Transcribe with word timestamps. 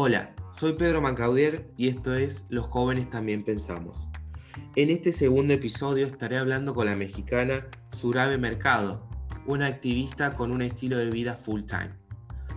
Hola, 0.00 0.32
soy 0.52 0.74
Pedro 0.74 1.00
Mancaudier 1.00 1.72
y 1.76 1.88
esto 1.88 2.14
es 2.14 2.46
Los 2.50 2.68
jóvenes 2.68 3.10
también 3.10 3.42
pensamos. 3.42 4.08
En 4.76 4.90
este 4.90 5.10
segundo 5.10 5.54
episodio 5.54 6.06
estaré 6.06 6.36
hablando 6.36 6.72
con 6.72 6.86
la 6.86 6.94
mexicana 6.94 7.66
Surabe 7.88 8.38
Mercado, 8.38 9.08
una 9.44 9.66
activista 9.66 10.36
con 10.36 10.52
un 10.52 10.62
estilo 10.62 10.98
de 10.98 11.10
vida 11.10 11.34
full 11.34 11.62
time. 11.62 11.90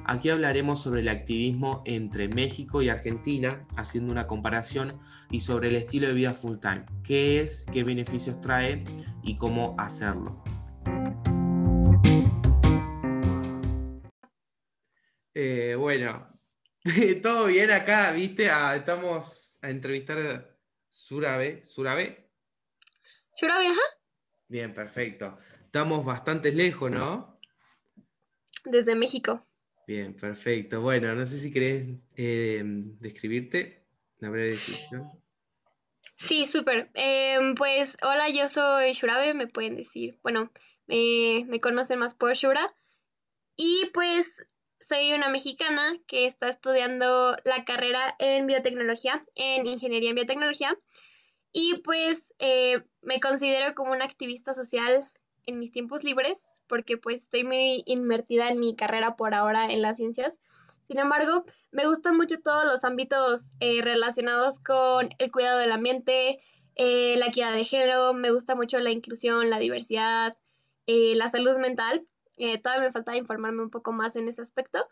Aquí 0.05 0.29
hablaremos 0.29 0.83
sobre 0.83 1.01
el 1.01 1.09
activismo 1.09 1.81
entre 1.87 2.29
México 2.29 2.83
y 2.83 2.89
Argentina, 2.89 3.67
haciendo 3.75 4.11
una 4.11 4.27
comparación, 4.27 4.99
y 5.31 5.39
sobre 5.39 5.69
el 5.69 5.75
estilo 5.77 6.09
de 6.09 6.13
vida 6.13 6.35
full 6.35 6.57
time, 6.57 6.85
qué 7.03 7.41
es, 7.41 7.65
qué 7.71 7.83
beneficios 7.83 8.39
trae 8.39 8.83
y 9.23 9.35
cómo 9.35 9.73
hacerlo. 9.79 10.43
Eh, 15.33 15.75
bueno, 15.75 16.27
todo 17.21 17.47
bien 17.47 17.69
acá, 17.71 18.11
¿viste? 18.11 18.49
Ah, 18.49 18.75
estamos 18.75 19.59
a 19.61 19.69
entrevistar 19.69 20.17
a 20.17 20.57
Surabe. 20.89 21.63
¿Surabe? 21.63 22.31
Surabe, 23.35 23.67
ajá. 23.67 23.81
Bien, 24.47 24.73
perfecto. 24.73 25.37
Estamos 25.63 26.03
bastante 26.03 26.51
lejos, 26.51 26.89
¿no? 26.89 27.39
Desde 28.65 28.95
México. 28.95 29.45
Bien, 29.87 30.13
perfecto. 30.13 30.81
Bueno, 30.81 31.13
no 31.15 31.25
sé 31.25 31.37
si 31.37 31.51
querés 31.51 31.87
eh, 32.15 32.61
describirte, 32.65 33.85
una 34.19 34.31
breve 34.31 34.51
descripción. 34.51 35.11
Sí, 36.17 36.45
súper. 36.45 36.89
Em, 36.93 37.55
pues 37.55 37.97
hola, 38.03 38.29
yo 38.29 38.49
soy 38.49 38.93
Shurabe, 38.93 39.33
me 39.33 39.47
pueden 39.47 39.75
decir, 39.75 40.19
bueno, 40.23 40.51
me 40.87 41.59
conocen 41.61 41.99
más 41.99 42.13
por 42.13 42.33
Shura. 42.33 42.75
Y 43.55 43.89
pues 43.93 44.45
soy 44.87 45.13
una 45.13 45.29
mexicana 45.29 45.97
que 46.07 46.25
está 46.25 46.49
estudiando 46.49 47.35
la 47.43 47.63
carrera 47.65 48.15
en 48.19 48.47
biotecnología, 48.47 49.23
en 49.35 49.67
ingeniería 49.67 50.09
en 50.09 50.15
biotecnología. 50.15 50.77
Y 51.53 51.81
pues 51.83 52.33
eh, 52.39 52.83
me 53.01 53.19
considero 53.19 53.75
como 53.75 53.91
una 53.91 54.05
activista 54.05 54.53
social 54.53 55.05
en 55.45 55.59
mis 55.59 55.71
tiempos 55.71 56.03
libres, 56.03 56.41
porque 56.67 56.97
pues 56.97 57.23
estoy 57.23 57.43
muy 57.43 57.83
invertida 57.85 58.49
en 58.49 58.59
mi 58.59 58.75
carrera 58.75 59.15
por 59.15 59.33
ahora 59.33 59.71
en 59.71 59.81
las 59.81 59.97
ciencias. 59.97 60.39
Sin 60.87 60.97
embargo, 60.99 61.45
me 61.71 61.87
gustan 61.87 62.17
mucho 62.17 62.39
todos 62.41 62.65
los 62.65 62.83
ámbitos 62.83 63.53
eh, 63.59 63.81
relacionados 63.81 64.59
con 64.59 65.09
el 65.19 65.31
cuidado 65.31 65.59
del 65.59 65.71
ambiente, 65.71 66.39
eh, 66.75 67.15
la 67.17 67.27
equidad 67.27 67.53
de 67.53 67.65
género, 67.65 68.13
me 68.13 68.31
gusta 68.31 68.55
mucho 68.55 68.79
la 68.79 68.91
inclusión, 68.91 69.49
la 69.49 69.59
diversidad, 69.59 70.37
la 70.87 71.29
salud 71.29 71.57
mental. 71.57 72.05
Eh, 72.43 72.59
todavía 72.59 72.87
me 72.87 72.91
falta 72.91 73.15
informarme 73.15 73.61
un 73.61 73.69
poco 73.69 73.91
más 73.91 74.15
en 74.15 74.27
ese 74.27 74.41
aspecto, 74.41 74.83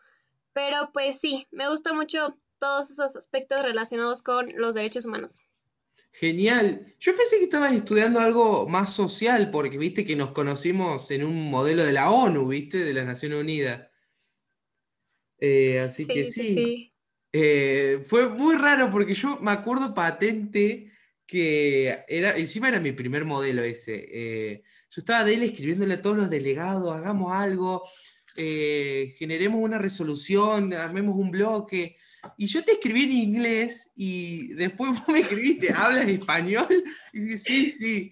pero 0.53 0.91
pues 0.93 1.19
sí, 1.19 1.47
me 1.49 1.67
gusta 1.67 1.93
mucho 1.93 2.37
todos 2.59 2.91
esos 2.91 3.15
aspectos 3.15 3.63
relacionados 3.63 4.21
con 4.21 4.53
los 4.55 4.75
derechos 4.75 5.07
humanos. 5.07 5.39
Genial. 6.11 6.93
Yo 6.99 7.15
pensé 7.15 7.39
que 7.39 7.45
estabas 7.45 7.73
estudiando 7.73 8.19
algo 8.19 8.67
más 8.67 8.93
social, 8.93 9.49
porque 9.49 9.79
viste 9.79 10.05
que 10.05 10.15
nos 10.15 10.29
conocimos 10.29 11.09
en 11.09 11.23
un 11.23 11.49
modelo 11.49 11.83
de 11.83 11.91
la 11.91 12.11
ONU, 12.11 12.47
viste, 12.47 12.83
de 12.83 12.93
las 12.93 13.07
Naciones 13.07 13.39
Unidas. 13.39 13.89
Eh, 15.39 15.79
así 15.79 16.05
que 16.05 16.31
sí. 16.31 16.93
Eh, 17.33 18.01
fue 18.03 18.29
muy 18.29 18.57
raro 18.57 18.91
porque 18.91 19.15
yo 19.15 19.39
me 19.39 19.49
acuerdo 19.49 19.95
patente 19.95 20.91
que 21.25 22.05
era, 22.07 22.37
encima 22.37 22.67
era 22.67 22.79
mi 22.79 22.91
primer 22.91 23.25
modelo 23.25 23.63
ese. 23.63 24.61
Yo 24.91 25.01
estaba 25.01 25.23
de 25.23 25.35
él 25.35 25.43
escribiéndole 25.43 25.95
a 25.95 26.01
todos 26.01 26.17
los 26.17 26.29
delegados, 26.29 26.95
hagamos 26.95 27.31
algo, 27.31 27.83
eh, 28.35 29.13
generemos 29.17 29.61
una 29.61 29.77
resolución, 29.77 30.73
armemos 30.73 31.15
un 31.15 31.29
bloque. 31.29 31.95
Y 32.37 32.47
yo 32.47 32.63
te 32.63 32.73
escribí 32.73 33.03
en 33.03 33.11
inglés 33.11 33.91
y 33.95 34.53
después 34.55 34.91
vos 34.99 35.09
me 35.09 35.19
escribiste, 35.19 35.71
¿hablas 35.73 36.07
español? 36.07 36.67
Y 37.13 37.19
dije, 37.19 37.37
sí, 37.37 37.69
sí. 37.69 38.11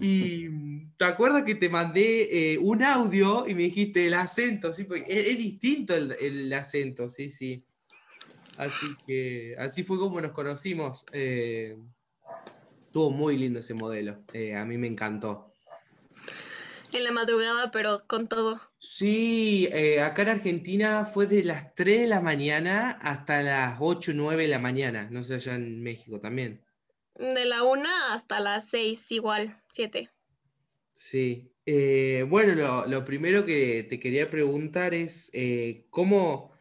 Y 0.00 0.86
te 0.96 1.04
acuerdas 1.04 1.44
que 1.44 1.54
te 1.54 1.68
mandé 1.68 2.52
eh, 2.54 2.58
un 2.58 2.82
audio 2.82 3.46
y 3.48 3.54
me 3.54 3.62
dijiste 3.62 4.06
el 4.06 4.14
acento, 4.14 4.72
sí, 4.72 4.84
porque 4.84 5.04
es, 5.08 5.38
distinto 5.38 5.94
el, 5.94 6.52
acento, 6.52 7.08
sí, 7.08 7.30
sí. 7.30 7.64
Así 8.56 8.86
que 9.06 9.54
así 9.58 9.84
fue 9.84 9.98
como 9.98 10.20
nos 10.20 10.32
conocimos. 10.32 11.04
Eh, 11.12 11.76
estuvo 12.86 13.10
muy 13.10 13.36
lindo 13.36 13.60
ese 13.60 13.74
modelo, 13.74 14.22
a 14.56 14.64
mí 14.64 14.78
me 14.78 14.88
encantó 14.88 15.48
en 16.96 17.04
la 17.04 17.12
madrugada, 17.12 17.70
pero 17.70 18.06
con 18.06 18.28
todo. 18.28 18.60
Sí, 18.78 19.68
eh, 19.72 20.00
acá 20.00 20.22
en 20.22 20.28
Argentina 20.28 21.04
fue 21.04 21.26
de 21.26 21.44
las 21.44 21.74
3 21.74 22.02
de 22.02 22.06
la 22.06 22.20
mañana 22.20 22.92
hasta 23.02 23.42
las 23.42 23.78
8 23.80 24.12
o 24.12 24.14
9 24.14 24.44
de 24.44 24.48
la 24.48 24.58
mañana, 24.58 25.08
no 25.10 25.22
sé, 25.22 25.34
allá 25.34 25.54
en 25.54 25.82
México 25.82 26.20
también. 26.20 26.64
De 27.14 27.44
la 27.44 27.64
1 27.64 27.88
hasta 28.10 28.40
las 28.40 28.68
6, 28.70 29.10
igual, 29.12 29.60
7. 29.72 30.10
Sí, 30.94 31.52
eh, 31.66 32.24
bueno, 32.28 32.86
lo, 32.86 33.04
primero 33.04 33.44
que 33.44 33.84
te 33.84 34.00
quería 34.00 34.30
preguntar 34.30 34.94
es, 34.94 35.30
eh, 35.34 35.86
¿cómo, 35.90 36.52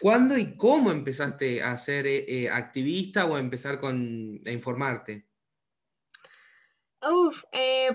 cuándo 0.00 0.36
y 0.36 0.56
cómo 0.56 0.90
empezaste 0.90 1.62
a 1.62 1.76
ser 1.76 2.06
activista 2.52 3.24
o 3.24 3.36
a 3.36 3.40
empezar 3.40 3.78
con, 3.78 4.40
a 4.46 4.50
informarte? 4.50 5.26
Uf, 7.02 7.44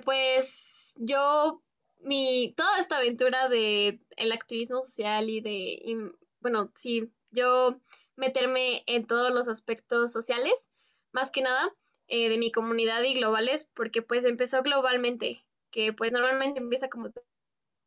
pues 0.04 0.94
yo 0.98 1.65
mi, 2.00 2.54
toda 2.56 2.80
esta 2.80 2.98
aventura 2.98 3.50
de 3.50 4.00
el 4.18 4.32
activismo 4.32 4.86
social 4.86 5.30
y 5.30 5.42
de, 5.42 6.12
bueno, 6.40 6.72
sí, 6.76 7.12
yo 7.32 7.80
meterme 8.16 8.84
en 8.88 9.06
todos 9.06 9.32
los 9.32 9.48
aspectos 9.48 10.12
sociales, 10.12 10.54
más 11.12 11.32
que 11.32 11.42
nada, 11.42 11.74
eh, 12.08 12.30
de 12.30 12.38
mi 12.38 12.52
comunidad 12.52 13.02
y 13.04 13.16
globales, 13.16 13.68
porque 13.74 14.02
pues 14.02 14.26
empezó 14.26 14.62
globalmente, 14.62 15.44
que 15.72 15.92
pues 15.94 16.12
normalmente 16.12 16.60
empieza 16.60 16.90
como 16.90 17.12
tu, 17.12 17.22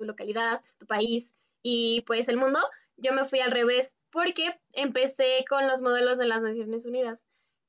localidad, 0.01 0.63
tu 0.79 0.87
país 0.87 1.35
y 1.63 2.03
pues 2.03 2.29
el 2.29 2.37
mundo, 2.37 2.61
yo 2.97 3.13
me 3.13 3.25
fui 3.25 3.41
al 3.41 3.51
revés, 3.51 3.97
porque 4.11 4.61
empecé 4.73 5.45
con 5.49 5.67
los 5.69 5.83
modelos 5.83 6.19
de 6.19 6.27
las 6.27 6.41
Naciones 6.41 6.87
Unidas. 6.87 7.27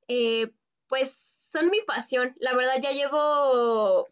Eh, 0.07 0.51
pues 0.87 1.47
son 1.51 1.69
mi 1.69 1.81
pasión, 1.81 2.35
la 2.39 2.55
verdad 2.55 2.79
ya 2.81 2.91
llevo, 2.91 4.07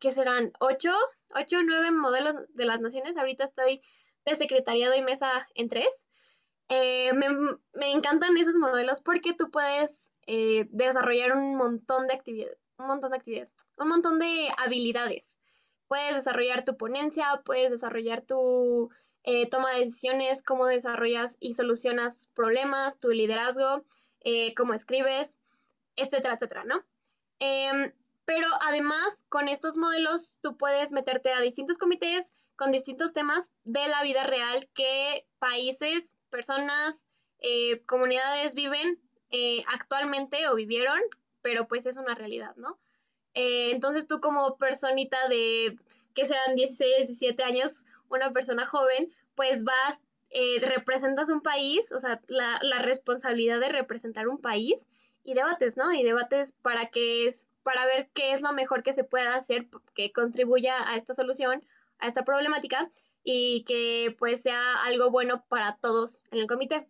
¿qué 0.00 0.12
serán? 0.12 0.52
¿Ocho? 0.60 0.90
ocho 1.34 1.58
o 1.58 1.62
nueve 1.62 1.90
modelos 1.90 2.34
de 2.54 2.64
las 2.64 2.80
naciones. 2.80 3.16
Ahorita 3.16 3.44
estoy 3.44 3.82
de 4.24 4.34
secretariado 4.34 4.94
y 4.94 5.02
mesa 5.02 5.46
en 5.54 5.68
tres. 5.68 5.88
Eh, 6.68 7.12
me, 7.12 7.92
encantan 7.92 8.36
esos 8.36 8.54
modelos 8.54 9.00
porque 9.00 9.34
tú 9.34 9.50
puedes 9.50 10.12
eh, 10.26 10.66
desarrollar 10.70 11.36
un 11.36 11.56
montón 11.56 12.06
de 12.06 12.14
actividades, 12.14 12.58
un 12.78 12.86
montón 12.86 13.10
de 13.10 13.16
actividades, 13.18 13.52
un 13.78 13.88
montón 13.88 14.18
de 14.18 14.48
habilidades. 14.56 15.28
Puedes 15.88 16.14
desarrollar 16.14 16.64
tu 16.64 16.76
ponencia, 16.76 17.42
puedes 17.44 17.70
desarrollar 17.70 18.22
tu 18.22 18.90
eh, 19.24 19.48
toma 19.50 19.72
de 19.72 19.84
decisiones, 19.84 20.42
cómo 20.42 20.66
desarrollas 20.66 21.36
y 21.40 21.54
solucionas 21.54 22.28
problemas, 22.34 22.98
tu 22.98 23.10
liderazgo, 23.10 23.84
cómo 24.56 24.72
escribes, 24.72 25.36
etcétera, 25.96 26.34
etcétera, 26.34 26.64
¿no? 26.64 26.82
Pero 28.24 28.46
además 28.66 29.24
con 29.28 29.48
estos 29.48 29.76
modelos 29.76 30.38
tú 30.42 30.56
puedes 30.56 30.92
meterte 30.92 31.32
a 31.32 31.40
distintos 31.40 31.78
comités 31.78 32.32
con 32.56 32.70
distintos 32.70 33.12
temas 33.12 33.50
de 33.64 33.88
la 33.88 34.02
vida 34.02 34.22
real 34.22 34.68
que 34.74 35.26
países, 35.38 36.16
personas, 36.30 37.06
eh, 37.40 37.82
comunidades 37.86 38.54
viven 38.54 39.00
eh, 39.30 39.64
actualmente 39.66 40.46
o 40.48 40.54
vivieron, 40.54 41.00
pero 41.40 41.66
pues 41.66 41.86
es 41.86 41.96
una 41.96 42.14
realidad, 42.14 42.54
¿no? 42.56 42.78
Eh, 43.34 43.70
entonces 43.72 44.06
tú 44.06 44.20
como 44.20 44.56
personita 44.58 45.28
de 45.28 45.76
que 46.14 46.26
sean 46.26 46.54
16, 46.54 47.08
17 47.08 47.42
años, 47.42 47.84
una 48.08 48.32
persona 48.32 48.66
joven, 48.66 49.12
pues 49.34 49.64
vas, 49.64 50.00
representas 50.62 51.28
un 51.28 51.42
país, 51.42 51.92
o 51.92 51.98
sea, 51.98 52.20
la, 52.28 52.58
la 52.62 52.78
responsabilidad 52.78 53.60
de 53.60 53.68
representar 53.68 54.28
un 54.28 54.38
país 54.38 54.86
y 55.24 55.34
debates, 55.34 55.76
¿no? 55.76 55.92
Y 55.92 56.02
debates 56.02 56.54
para 56.62 56.88
que 56.88 57.28
es 57.28 57.48
para 57.62 57.86
ver 57.86 58.10
qué 58.14 58.32
es 58.32 58.42
lo 58.42 58.52
mejor 58.52 58.82
que 58.82 58.92
se 58.92 59.04
pueda 59.04 59.34
hacer 59.34 59.68
que 59.94 60.12
contribuya 60.12 60.88
a 60.88 60.96
esta 60.96 61.14
solución, 61.14 61.64
a 61.98 62.08
esta 62.08 62.24
problemática 62.24 62.90
y 63.24 63.64
que 63.64 64.14
pues 64.18 64.42
sea 64.42 64.74
algo 64.82 65.10
bueno 65.10 65.44
para 65.48 65.76
todos 65.76 66.24
en 66.30 66.40
el 66.40 66.46
comité. 66.46 66.86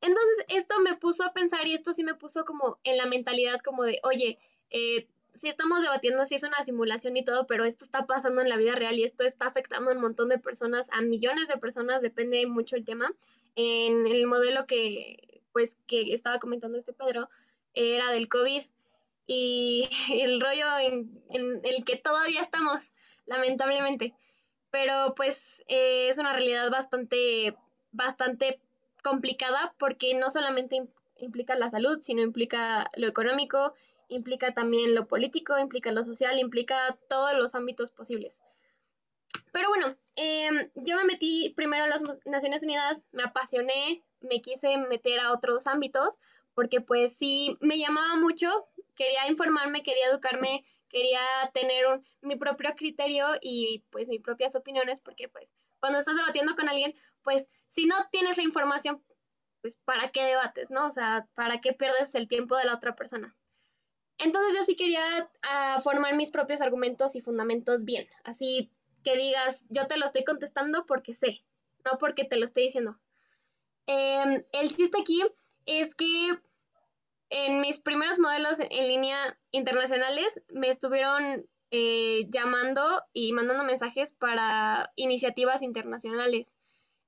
Entonces 0.00 0.46
esto 0.48 0.80
me 0.80 0.96
puso 0.96 1.24
a 1.24 1.32
pensar 1.32 1.66
y 1.66 1.74
esto 1.74 1.92
sí 1.92 2.04
me 2.04 2.14
puso 2.14 2.44
como 2.44 2.78
en 2.84 2.96
la 2.96 3.06
mentalidad 3.06 3.60
como 3.60 3.84
de, 3.84 4.00
oye, 4.02 4.38
eh, 4.70 5.08
si 5.34 5.48
estamos 5.48 5.82
debatiendo 5.82 6.24
si 6.24 6.34
es 6.34 6.42
una 6.42 6.62
simulación 6.64 7.16
y 7.16 7.24
todo, 7.24 7.46
pero 7.46 7.64
esto 7.64 7.84
está 7.84 8.06
pasando 8.06 8.42
en 8.42 8.48
la 8.48 8.56
vida 8.56 8.74
real 8.74 8.98
y 8.98 9.04
esto 9.04 9.24
está 9.24 9.46
afectando 9.46 9.90
a 9.90 9.94
un 9.94 10.00
montón 10.00 10.28
de 10.28 10.38
personas, 10.38 10.88
a 10.92 11.02
millones 11.02 11.48
de 11.48 11.58
personas, 11.58 12.02
depende 12.02 12.46
mucho 12.46 12.76
el 12.76 12.84
tema. 12.84 13.12
En 13.56 14.06
el 14.06 14.26
modelo 14.26 14.66
que 14.66 15.42
pues 15.52 15.76
que 15.86 16.14
estaba 16.14 16.38
comentando 16.38 16.78
este 16.78 16.92
Pedro 16.92 17.28
era 17.74 18.10
del 18.10 18.28
COVID 18.28 18.62
y 19.32 19.88
el 20.12 20.40
rollo 20.40 20.66
en, 20.80 21.22
el 21.62 21.84
que 21.84 21.96
todavía 21.96 22.40
estamos, 22.40 22.92
lamentablemente. 23.26 24.12
Pero 24.72 25.14
pues 25.14 25.64
eh, 25.68 26.08
es 26.08 26.18
una 26.18 26.32
realidad 26.32 26.68
bastante, 26.70 27.56
bastante 27.92 28.60
complicada 29.04 29.74
porque 29.78 30.14
no 30.14 30.30
solamente 30.30 30.88
implica 31.16 31.54
la 31.54 31.70
salud, 31.70 32.00
sino 32.02 32.22
implica 32.22 32.88
lo 32.96 33.06
económico, 33.06 33.72
implica 34.08 34.52
también 34.52 34.96
lo 34.96 35.06
político, 35.06 35.56
implica 35.58 35.92
lo 35.92 36.02
social, 36.02 36.38
implica 36.40 36.98
todos 37.08 37.34
los 37.34 37.54
ámbitos 37.54 37.92
posibles. 37.92 38.42
Pero 39.52 39.68
bueno, 39.68 39.96
em, 40.16 40.70
yo 40.74 40.96
me 40.96 41.04
metí 41.04 41.52
primero 41.54 41.84
a 41.84 41.88
las 41.88 42.02
Naciones 42.24 42.64
Unidas, 42.64 43.06
me 43.12 43.22
apasioné, 43.22 44.02
me 44.20 44.40
quise 44.40 44.76
meter 44.76 45.20
a 45.20 45.32
otros 45.32 45.68
ámbitos, 45.68 46.18
porque 46.54 46.80
pues 46.80 47.16
sí, 47.16 47.56
me 47.60 47.78
llamaba 47.78 48.16
mucho, 48.16 48.48
quería 49.00 49.26
informarme, 49.28 49.82
quería 49.82 50.08
educarme, 50.08 50.62
quería 50.90 51.22
tener 51.54 51.86
mi 52.20 52.36
propio 52.36 52.74
criterio 52.76 53.28
y 53.40 53.82
pues 53.88 54.08
mis 54.08 54.20
propias 54.20 54.54
opiniones, 54.54 55.00
porque 55.00 55.26
pues 55.26 55.54
cuando 55.78 55.98
estás 55.98 56.16
debatiendo 56.16 56.54
con 56.54 56.68
alguien, 56.68 56.94
pues 57.22 57.50
si 57.70 57.86
no 57.86 57.94
tienes 58.12 58.36
la 58.36 58.42
información, 58.42 59.02
pues 59.62 59.78
¿para 59.86 60.10
qué 60.10 60.22
debates, 60.24 60.70
no? 60.70 60.86
O 60.86 60.92
sea, 60.92 61.26
¿para 61.34 61.62
qué 61.62 61.72
pierdes 61.72 62.14
el 62.14 62.28
tiempo 62.28 62.58
de 62.58 62.66
la 62.66 62.74
otra 62.74 62.94
persona? 62.94 63.34
Entonces 64.18 64.54
yo 64.54 64.64
sí 64.64 64.76
quería 64.76 65.30
ah, 65.44 65.80
formar 65.82 66.14
mis 66.14 66.30
propios 66.30 66.60
argumentos 66.60 67.16
y 67.16 67.22
fundamentos 67.22 67.86
bien, 67.86 68.06
así 68.24 68.70
que 69.02 69.16
digas, 69.16 69.64
yo 69.70 69.86
te 69.86 69.96
lo 69.96 70.04
estoy 70.04 70.24
contestando 70.24 70.84
porque 70.84 71.14
sé, 71.14 71.42
no 71.86 71.96
porque 71.96 72.24
te 72.24 72.36
lo 72.36 72.44
estoy 72.44 72.64
diciendo. 72.64 73.00
Em, 73.86 74.44
el 74.52 74.68
chiste 74.68 75.00
aquí 75.00 75.22
es 75.64 75.94
que 75.94 76.38
en 77.30 77.60
mis 77.60 77.80
primeros 77.80 78.18
modelos 78.18 78.58
en 78.58 78.88
línea 78.88 79.38
internacionales 79.52 80.42
me 80.48 80.68
estuvieron 80.68 81.46
eh, 81.70 82.26
llamando 82.28 82.82
y 83.12 83.32
mandando 83.32 83.62
mensajes 83.62 84.12
para 84.12 84.92
iniciativas 84.96 85.62
internacionales. 85.62 86.58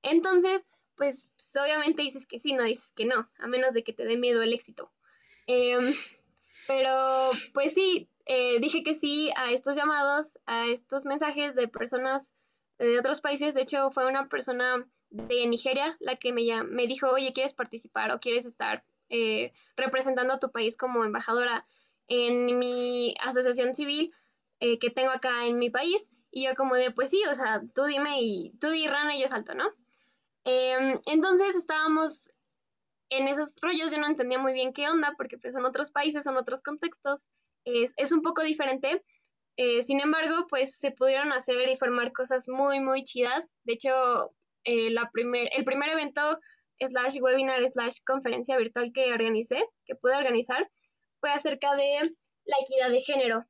Entonces, 0.02 0.66
pues, 0.94 1.32
pues, 1.34 1.52
obviamente 1.60 2.02
dices 2.02 2.26
que 2.26 2.38
sí, 2.38 2.52
no 2.52 2.62
dices 2.62 2.92
que 2.94 3.04
no, 3.04 3.28
a 3.38 3.48
menos 3.48 3.74
de 3.74 3.82
que 3.82 3.92
te 3.92 4.04
dé 4.04 4.16
miedo 4.16 4.42
el 4.42 4.52
éxito. 4.52 4.92
Em, 5.48 5.92
pero, 6.68 7.30
pues 7.52 7.74
sí, 7.74 8.08
eh, 8.26 8.60
dije 8.60 8.84
que 8.84 8.94
sí 8.94 9.30
a 9.36 9.50
estos 9.50 9.76
llamados, 9.76 10.38
a 10.46 10.68
estos 10.68 11.04
mensajes 11.06 11.56
de 11.56 11.66
personas 11.66 12.34
de 12.78 12.98
otros 12.98 13.20
países. 13.20 13.54
De 13.54 13.62
hecho, 13.62 13.90
fue 13.90 14.06
una 14.06 14.28
persona 14.28 14.86
de 15.10 15.46
Nigeria 15.46 15.96
la 15.98 16.14
que 16.14 16.32
me, 16.32 16.42
me 16.64 16.86
dijo, 16.86 17.08
oye, 17.10 17.32
¿quieres 17.32 17.52
participar 17.52 18.12
o 18.12 18.20
quieres 18.20 18.46
estar 18.46 18.84
eh, 19.14 19.52
representando 19.76 20.32
a 20.32 20.38
tu 20.38 20.50
país 20.50 20.74
como 20.78 21.04
embajadora 21.04 21.66
en 22.08 22.58
mi 22.58 23.14
asociación 23.20 23.74
civil 23.74 24.10
eh, 24.58 24.78
que 24.78 24.88
tengo 24.88 25.10
acá 25.10 25.46
en 25.46 25.58
mi 25.58 25.68
país? 25.68 26.10
Y 26.30 26.44
yo 26.46 26.54
como 26.54 26.76
de, 26.76 26.92
pues 26.92 27.10
sí, 27.10 27.22
o 27.30 27.34
sea, 27.34 27.60
tú 27.74 27.84
dime 27.84 28.22
y 28.22 28.56
tú 28.58 28.70
di 28.70 28.86
rana 28.86 29.14
y 29.14 29.20
yo 29.20 29.28
salto, 29.28 29.54
¿no? 29.54 29.66
Em, 30.44 30.98
entonces 31.04 31.54
estábamos 31.54 32.30
en 33.10 33.28
esos 33.28 33.58
rollos, 33.60 33.92
yo 33.92 33.98
no 33.98 34.06
entendía 34.06 34.38
muy 34.38 34.54
bien 34.54 34.72
qué 34.72 34.88
onda, 34.88 35.12
porque 35.18 35.36
pues 35.36 35.54
en 35.54 35.66
otros 35.66 35.90
países, 35.90 36.24
en 36.24 36.38
otros 36.38 36.62
contextos, 36.62 37.28
es, 37.66 38.12
un 38.12 38.22
poco 38.22 38.42
diferente. 38.42 39.04
Eh, 39.58 39.82
sin 39.84 40.00
embargo, 40.00 40.46
pues 40.48 40.78
se 40.78 40.90
pudieron 40.92 41.32
hacer 41.32 41.68
y 41.68 41.76
formar 41.76 42.12
cosas 42.12 42.48
muy, 42.48 42.80
muy 42.80 43.04
chidas. 43.04 43.50
De 43.64 43.74
hecho, 43.74 44.34
la 44.64 45.10
primer, 45.10 45.50
el 45.52 45.64
primer 45.64 45.90
evento 45.90 46.40
slash 46.80 47.20
webinar 47.20 47.68
slash 47.70 47.98
conferencia 48.06 48.56
virtual 48.56 48.92
que 48.92 49.12
organicé, 49.12 49.64
que 49.86 49.94
pude 49.94 50.16
organizar, 50.16 50.70
fue 51.20 51.30
acerca 51.30 51.74
de 51.76 52.14
la 52.44 52.56
equidad 52.60 52.90
de 52.90 53.00
género. 53.00 53.44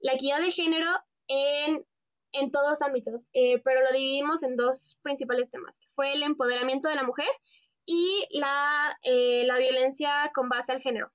La 0.00 0.14
equidad 0.14 0.40
de 0.40 0.50
género 0.50 0.88
en, 1.28 1.84
en 2.32 2.50
todos 2.50 2.82
ámbitos, 2.82 3.26
eh, 3.32 3.60
pero 3.62 3.80
lo 3.80 3.92
dividimos 3.92 4.42
en 4.42 4.56
dos 4.56 4.98
principales 5.02 5.50
temas, 5.50 5.78
que 5.78 5.88
fue 5.94 6.12
el 6.12 6.22
empoderamiento 6.22 6.88
de 6.88 6.96
la 6.96 7.04
mujer 7.04 7.28
y 7.86 8.26
la, 8.30 8.96
la 9.02 9.58
violencia 9.58 10.30
con 10.34 10.48
base 10.48 10.72
al 10.72 10.80
género. 10.80 11.12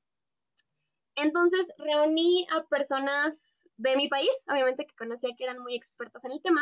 Entonces 1.16 1.68
reuní 1.78 2.48
a 2.52 2.64
personas 2.66 3.68
de 3.78 3.96
mi 3.96 4.08
país, 4.08 4.30
obviamente 4.48 4.86
que 4.86 4.96
conocía 4.96 5.32
que 5.38 5.44
eran 5.46 5.60
muy 5.60 5.76
expertas 5.76 6.26
en 6.26 6.32
el 6.32 6.42
tema, 6.42 6.62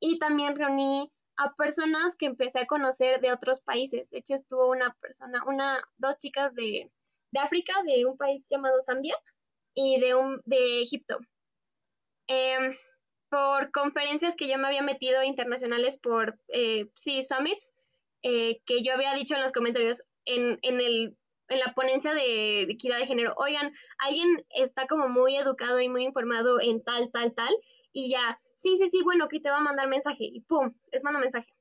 y 0.00 0.18
también 0.18 0.56
reuní 0.56 1.12
a 1.38 1.54
personas 1.54 2.16
que 2.16 2.26
empecé 2.26 2.60
a 2.60 2.66
conocer 2.66 3.20
de 3.20 3.32
otros 3.32 3.60
países. 3.60 4.10
De 4.10 4.18
hecho, 4.18 4.34
estuvo 4.34 4.68
una 4.68 4.94
persona, 5.00 5.42
una, 5.46 5.80
dos 5.96 6.18
chicas 6.18 6.54
de, 6.54 6.90
África, 7.38 7.72
de 7.84 8.04
un 8.06 8.16
país 8.16 8.44
llamado 8.50 8.82
Zambia, 8.82 9.14
y 9.72 10.00
de, 10.00 10.14
un, 10.16 10.42
de 10.44 10.82
Egipto. 10.82 11.18
Em, 12.26 12.74
por 13.30 13.70
conferencias 13.70 14.34
que 14.34 14.48
yo 14.48 14.58
me 14.58 14.66
había 14.66 14.82
metido 14.82 15.22
internacionales 15.22 15.96
por, 15.98 16.38
eh, 16.48 16.88
sí, 16.94 17.24
summits, 17.24 17.72
eh, 18.22 18.60
que 18.66 18.82
yo 18.82 18.94
había 18.94 19.14
dicho 19.14 19.36
en 19.36 19.42
los 19.42 19.52
comentarios, 19.52 20.02
en, 20.24 20.58
en 20.62 20.80
el 20.80 21.16
en 21.48 21.60
la 21.60 21.72
ponencia 21.72 22.12
de, 22.12 22.62
equidad 22.62 22.98
de 22.98 23.06
género, 23.06 23.32
oigan, 23.36 23.72
alguien 23.98 24.44
está 24.50 24.86
como 24.86 25.08
muy 25.08 25.36
educado 25.36 25.80
y 25.80 25.88
muy 25.88 26.04
informado 26.04 26.60
en 26.60 26.82
tal, 26.82 27.10
tal, 27.10 27.32
tal, 27.34 27.54
y 27.92 28.10
ya, 28.10 28.40
sí, 28.58 28.76
sí, 28.76 28.90
sí, 28.90 29.02
bueno, 29.02 29.28
que 29.28 29.40
te 29.40 29.50
va 29.50 29.58
a 29.58 29.62
mandar 29.62 29.88
mensaje, 29.88 30.24
y 30.24 30.40
pum, 30.42 30.74
les 30.92 31.04
mando 31.04 31.20
mensaje. 31.20 31.54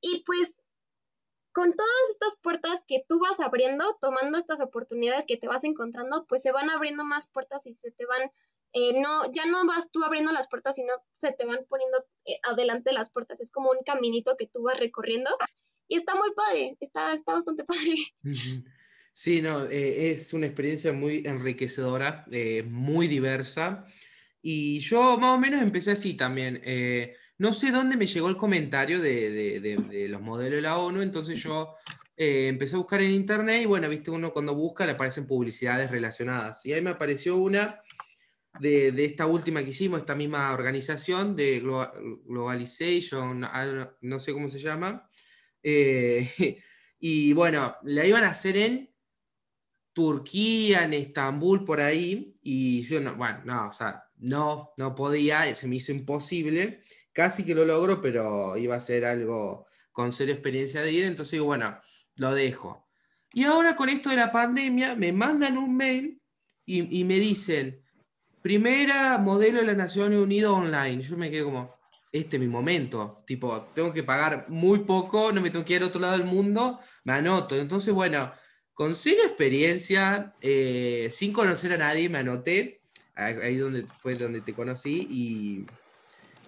Y 0.00 0.22
pues, 0.24 0.56
con 1.52 1.72
todas 1.72 2.10
estas 2.12 2.36
puertas 2.40 2.84
que 2.86 3.04
tú 3.08 3.18
vas 3.18 3.40
abriendo, 3.40 3.84
tomando 4.00 4.38
estas 4.38 4.60
oportunidades 4.60 5.26
que 5.26 5.36
te 5.36 5.48
vas 5.48 5.64
encontrando, 5.64 6.24
pues 6.28 6.42
se 6.42 6.52
van 6.52 6.70
abriendo 6.70 7.04
más 7.04 7.26
puertas 7.26 7.66
y 7.66 7.74
se 7.74 7.90
te 7.90 8.06
van, 8.06 8.30
eh, 8.72 9.00
no, 9.00 9.30
ya 9.32 9.46
no 9.46 9.66
vas 9.66 9.90
tú 9.90 10.04
abriendo 10.04 10.30
las 10.32 10.48
puertas, 10.48 10.76
sino 10.76 10.92
se 11.12 11.32
te 11.32 11.44
van 11.44 11.66
poniendo 11.68 12.06
eh, 12.24 12.38
adelante 12.44 12.92
las 12.92 13.10
puertas, 13.10 13.40
es 13.40 13.50
como 13.50 13.70
un 13.70 13.82
caminito 13.84 14.36
que 14.38 14.46
tú 14.46 14.62
vas 14.62 14.78
recorriendo. 14.78 15.30
Y 15.88 15.96
está 15.96 16.14
muy 16.14 16.32
padre, 16.36 16.76
está, 16.78 17.12
está 17.12 17.32
bastante 17.32 17.64
padre. 17.64 17.96
Sí, 19.12 19.42
no, 19.42 19.64
eh, 19.64 20.12
es 20.12 20.32
una 20.32 20.46
experiencia 20.46 20.92
muy 20.92 21.24
enriquecedora, 21.26 22.24
muy 22.66 23.08
diversa. 23.08 23.84
Y 24.42 24.78
yo 24.80 25.18
más 25.18 25.36
o 25.36 25.38
menos 25.38 25.62
empecé 25.62 25.92
así 25.92 26.14
también. 26.14 26.60
Eh, 26.64 27.14
no 27.38 27.52
sé 27.52 27.70
dónde 27.70 27.96
me 27.96 28.06
llegó 28.06 28.28
el 28.28 28.36
comentario 28.36 29.00
de, 29.00 30.06
los 30.08 30.20
modelos 30.20 30.56
de 30.56 30.62
la 30.62 30.78
ONU, 30.78 31.02
entonces 31.02 31.42
yo 31.42 31.74
empecé 32.16 32.76
a 32.76 32.80
buscar 32.80 33.00
en 33.00 33.12
internet 33.12 33.62
y 33.62 33.66
bueno, 33.66 33.88
viste, 33.88 34.10
uno 34.10 34.30
cuando 34.30 34.54
busca 34.54 34.84
le 34.84 34.92
aparecen 34.92 35.26
publicidades 35.26 35.90
relacionadas. 35.90 36.66
Y 36.66 36.74
ahí 36.74 36.82
me 36.82 36.90
apareció 36.90 37.36
una 37.36 37.80
de, 38.58 38.88
esta 39.04 39.26
última 39.26 39.62
que 39.62 39.70
hicimos, 39.70 40.00
esta 40.00 40.14
misma 40.14 40.52
organización 40.52 41.34
de 41.34 41.60
Globalization, 41.60 43.44
ah, 43.44 43.90
no 44.02 44.18
sé 44.18 44.32
cómo 44.32 44.48
se 44.48 44.58
llama. 44.58 45.08
y 45.62 47.32
bueno, 47.32 47.76
la 47.84 48.06
iban 48.06 48.24
a 48.24 48.30
hacer 48.30 48.56
en 48.56 48.90
Turquía, 49.92 50.84
en 50.84 50.94
Estambul, 50.94 51.64
por 51.64 51.80
ahí, 51.80 52.34
y 52.42 52.82
yo 52.84 53.00
no, 53.00 53.16
bueno, 53.16 53.40
no, 53.44 53.68
o 53.68 53.72
sea, 53.72 54.04
no, 54.20 54.72
no 54.76 54.94
podía, 54.94 55.52
se 55.54 55.66
me 55.66 55.76
hizo 55.76 55.92
imposible, 55.92 56.82
casi 57.12 57.44
que 57.44 57.54
lo 57.54 57.64
logro, 57.64 58.00
pero 58.00 58.56
iba 58.56 58.76
a 58.76 58.80
ser 58.80 59.04
algo 59.04 59.66
con 59.92 60.12
cero 60.12 60.32
experiencia 60.32 60.82
de 60.82 60.92
ir, 60.92 61.04
entonces 61.04 61.32
digo, 61.32 61.46
bueno, 61.46 61.78
lo 62.16 62.34
dejo. 62.34 62.88
Y 63.32 63.44
ahora 63.44 63.76
con 63.76 63.88
esto 63.88 64.10
de 64.10 64.16
la 64.16 64.32
pandemia, 64.32 64.94
me 64.96 65.12
mandan 65.12 65.56
un 65.56 65.76
mail 65.76 66.20
y, 66.66 67.04
me 67.04 67.18
dicen, 67.18 67.82
primera 68.42 69.18
modelo 69.18 69.60
de 69.60 69.66
la 69.66 69.74
Naciones 69.74 70.20
Unidas 70.20 70.50
online. 70.50 71.02
Yo 71.02 71.16
me 71.16 71.30
quedé 71.30 71.42
como, 71.42 71.74
este 72.12 72.36
es 72.36 72.40
mi 72.40 72.48
momento, 72.48 73.24
tipo, 73.26 73.68
tengo 73.74 73.92
que 73.92 74.04
pagar 74.04 74.48
muy 74.48 74.80
poco, 74.80 75.32
no 75.32 75.40
me 75.40 75.50
tengo 75.50 75.64
que 75.64 75.74
ir 75.74 75.82
al 75.82 75.88
otro 75.88 76.00
lado 76.00 76.18
del 76.18 76.26
mundo, 76.26 76.78
me 77.04 77.14
anoto. 77.14 77.56
Entonces, 77.56 77.92
bueno, 77.92 78.32
con 78.72 78.94
cero 78.94 79.22
experiencia, 79.24 80.32
eh, 80.40 81.08
sin 81.12 81.32
conocer 81.32 81.72
a 81.72 81.78
nadie, 81.78 82.08
me 82.08 82.18
anoté. 82.18 82.79
Ahí 83.26 83.56
donde 83.56 83.86
fue 83.98 84.14
donde 84.14 84.40
te 84.40 84.54
conocí. 84.54 85.06
Y 85.10 85.66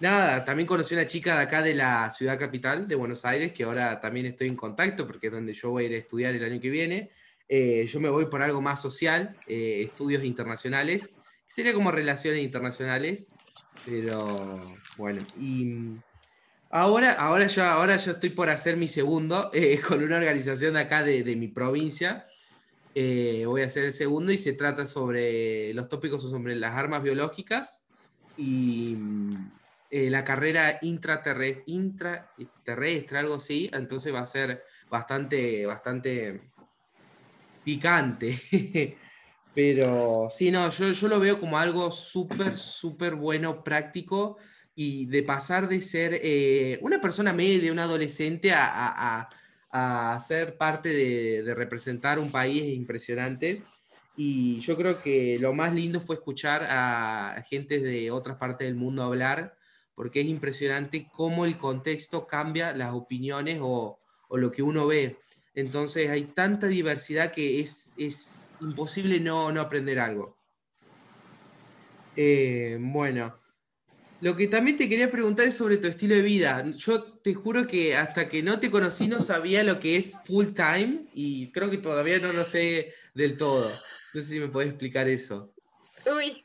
nada, 0.01 0.45
también 0.45 0.67
conocí 0.67 0.95
una 0.95 1.07
chica 1.07 1.37
de 1.37 1.43
acá 1.43 1.63
de 1.63 1.75
la 1.75 2.11
ciudad 2.11 2.39
capital, 2.39 2.89
de 2.89 2.95
Buenos 2.95 3.25
Aires, 3.25 3.53
que 3.53 3.65
ahora 3.65 4.01
también 4.01 4.27
estoy 4.27 4.49
en 4.49 4.57
contacto 4.57 5.07
porque 5.07 5.29
es 5.29 5.33
donde 5.33 5.53
yo 5.53 5.71
voy 5.71 5.85
a 5.85 5.87
ir 5.89 5.95
a 5.95 5.99
estudiar 5.99 6.35
el 6.35 6.45
año 6.45 6.61
que 6.61 6.71
viene. 6.71 7.11
Eh, 7.49 7.87
yo 7.87 8.01
me 8.01 8.09
voy 8.09 8.27
por 8.27 8.43
algo 8.43 8.61
más 8.61 8.81
social, 8.81 9.37
eh, 9.47 9.83
estudios 9.83 10.25
internacionales, 10.25 11.17
sería 11.47 11.75
como 11.75 11.91
relaciones 11.91 12.43
internacionales, 12.43 13.31
pero 13.85 14.61
bueno, 14.97 15.21
y 15.39 15.99
Ahora, 16.75 17.13
ahora, 17.13 17.49
yo, 17.49 17.65
ahora 17.65 17.99
yo 17.99 18.13
estoy 18.13 18.31
por 18.31 18.49
hacer 18.49 18.79
mi 18.79 18.89
segundo 18.89 19.51
eh, 19.53 19.79
con 19.87 20.03
una 20.03 20.17
organización 20.17 20.73
de 20.73 20.81
acá 20.81 21.03
de, 21.03 21.37
mi 21.37 21.49
provincia. 21.49 22.27
Eh, 22.95 23.45
voy 23.47 23.63
a 23.63 23.67
hacer 23.67 23.85
el 23.85 23.93
segundo 23.93 24.33
y 24.33 24.39
se 24.39 24.53
trata 24.53 24.87
sobre 24.87 25.73
los 25.73 25.89
tópicos 25.89 26.23
sobre 26.23 26.55
las 26.57 26.75
armas 26.75 27.03
biológicas 27.03 27.87
y 28.37 28.99
eh, 29.91 30.11
la 30.11 30.25
carrera 30.25 30.79
intraterrestre, 30.83 31.65
intraterrestre, 31.67 33.19
algo 33.19 33.37
así. 33.37 33.71
Entonces 33.73 34.13
va 34.13 34.21
a 34.21 34.27
ser 34.27 34.63
bastante, 34.91 35.65
bastante 35.65 36.51
picante. 37.65 38.39
Pero 39.55 40.29
sí, 40.31 40.51
no, 40.51 40.71
yo, 40.71 40.93
yo 40.93 41.09
lo 41.09 41.21
veo 41.21 41.39
como 41.39 41.59
algo 41.59 41.91
súper, 41.91 42.57
súper 42.57 43.15
bueno, 43.15 43.63
práctico 43.63 44.39
y 44.75 45.07
de 45.07 45.23
pasar 45.23 45.69
de 45.69 45.83
ser 45.83 46.19
eh, 46.23 46.79
una 46.81 47.01
persona 47.01 47.35
media, 47.35 47.71
un 47.71 47.79
adolescente, 47.79 48.53
a, 48.53 49.19
a 49.19 49.29
ser 50.21 50.57
parte 50.57 50.91
de, 50.91 51.55
representar 51.55 52.19
un 52.19 52.31
país 52.31 52.65
impresionante. 52.75 53.63
Y 54.17 54.61
yo 54.61 54.77
creo 54.77 55.01
que 55.01 55.39
lo 55.41 55.55
más 55.55 55.75
lindo 55.75 56.01
fue 56.01 56.17
escuchar 56.17 56.67
a 56.69 57.43
gente 57.49 57.81
de 57.81 58.11
otras 58.11 58.37
partes 58.37 58.67
del 58.67 58.77
mundo 58.77 59.03
hablar, 59.03 59.57
porque 59.95 60.21
es 60.21 60.27
impresionante 60.27 61.09
cómo 61.13 61.45
el 61.45 61.57
contexto 61.57 62.27
cambia 62.27 62.73
las 62.73 62.93
opiniones 62.93 63.59
o, 63.63 63.99
o 64.29 64.37
lo 64.39 64.51
que 64.51 64.63
uno 64.63 64.87
ve. 64.87 65.19
Entonces 65.55 66.09
hay 66.09 66.25
tanta 66.25 66.67
diversidad 66.67 67.33
que 67.33 67.61
es, 67.61 67.93
es 67.99 68.57
imposible 68.61 69.21
no, 69.21 69.53
no, 69.53 69.61
aprender 69.61 69.99
algo. 69.99 70.37
Eh, 72.17 72.79
bueno, 72.81 73.39
lo 74.23 74.37
que 74.37 74.47
también 74.47 74.77
te 74.77 74.89
quería 74.89 75.11
preguntar 75.11 75.49
es 75.49 75.57
sobre 75.57 75.79
tu 75.79 75.89
estilo 75.89 76.15
de 76.15 76.23
vida. 76.23 76.65
Yo 76.77 77.03
te 77.03 77.35
juro 77.35 77.67
que 77.67 77.97
hasta 77.97 78.29
que 78.29 78.41
no 78.41 78.61
te 78.61 78.71
conocí 78.71 79.09
no 79.09 79.19
sabía 79.19 79.65
lo 79.65 79.81
que 79.81 79.97
es 79.97 80.17
full 80.25 80.53
time 80.55 81.07
y 81.13 81.51
creo 81.51 81.71
que 81.71 81.79
todavía 81.79 82.21
no 82.21 82.33
lo 82.33 82.45
sé 82.45 82.95
del 83.15 83.37
todo. 83.37 83.73
No 84.15 84.23
sé 84.23 84.29
si 84.29 84.39
me 84.39 84.47
puedes 84.47 84.71
explicar 84.71 85.09
eso. 85.09 85.53
Uy, 86.07 86.45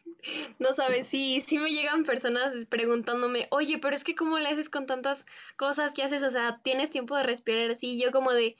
no 0.57 0.73
sabes, 0.73 1.07
sí, 1.07 1.43
sí 1.47 1.59
me 1.59 1.69
llegan 1.69 2.03
personas 2.03 2.65
preguntándome, 2.65 3.47
oye, 3.51 3.77
pero 3.77 3.95
es 3.95 4.03
que 4.03 4.15
¿cómo 4.15 4.39
le 4.39 4.49
haces 4.49 4.71
con 4.71 4.87
tantas 4.87 5.23
cosas 5.55 5.93
que 5.93 6.01
haces? 6.01 6.23
O 6.23 6.31
sea, 6.31 6.59
¿tienes 6.63 6.89
tiempo 6.89 7.15
de 7.15 7.21
respirar 7.21 7.69
así? 7.69 8.01
Yo 8.01 8.11
como 8.11 8.33
de, 8.33 8.57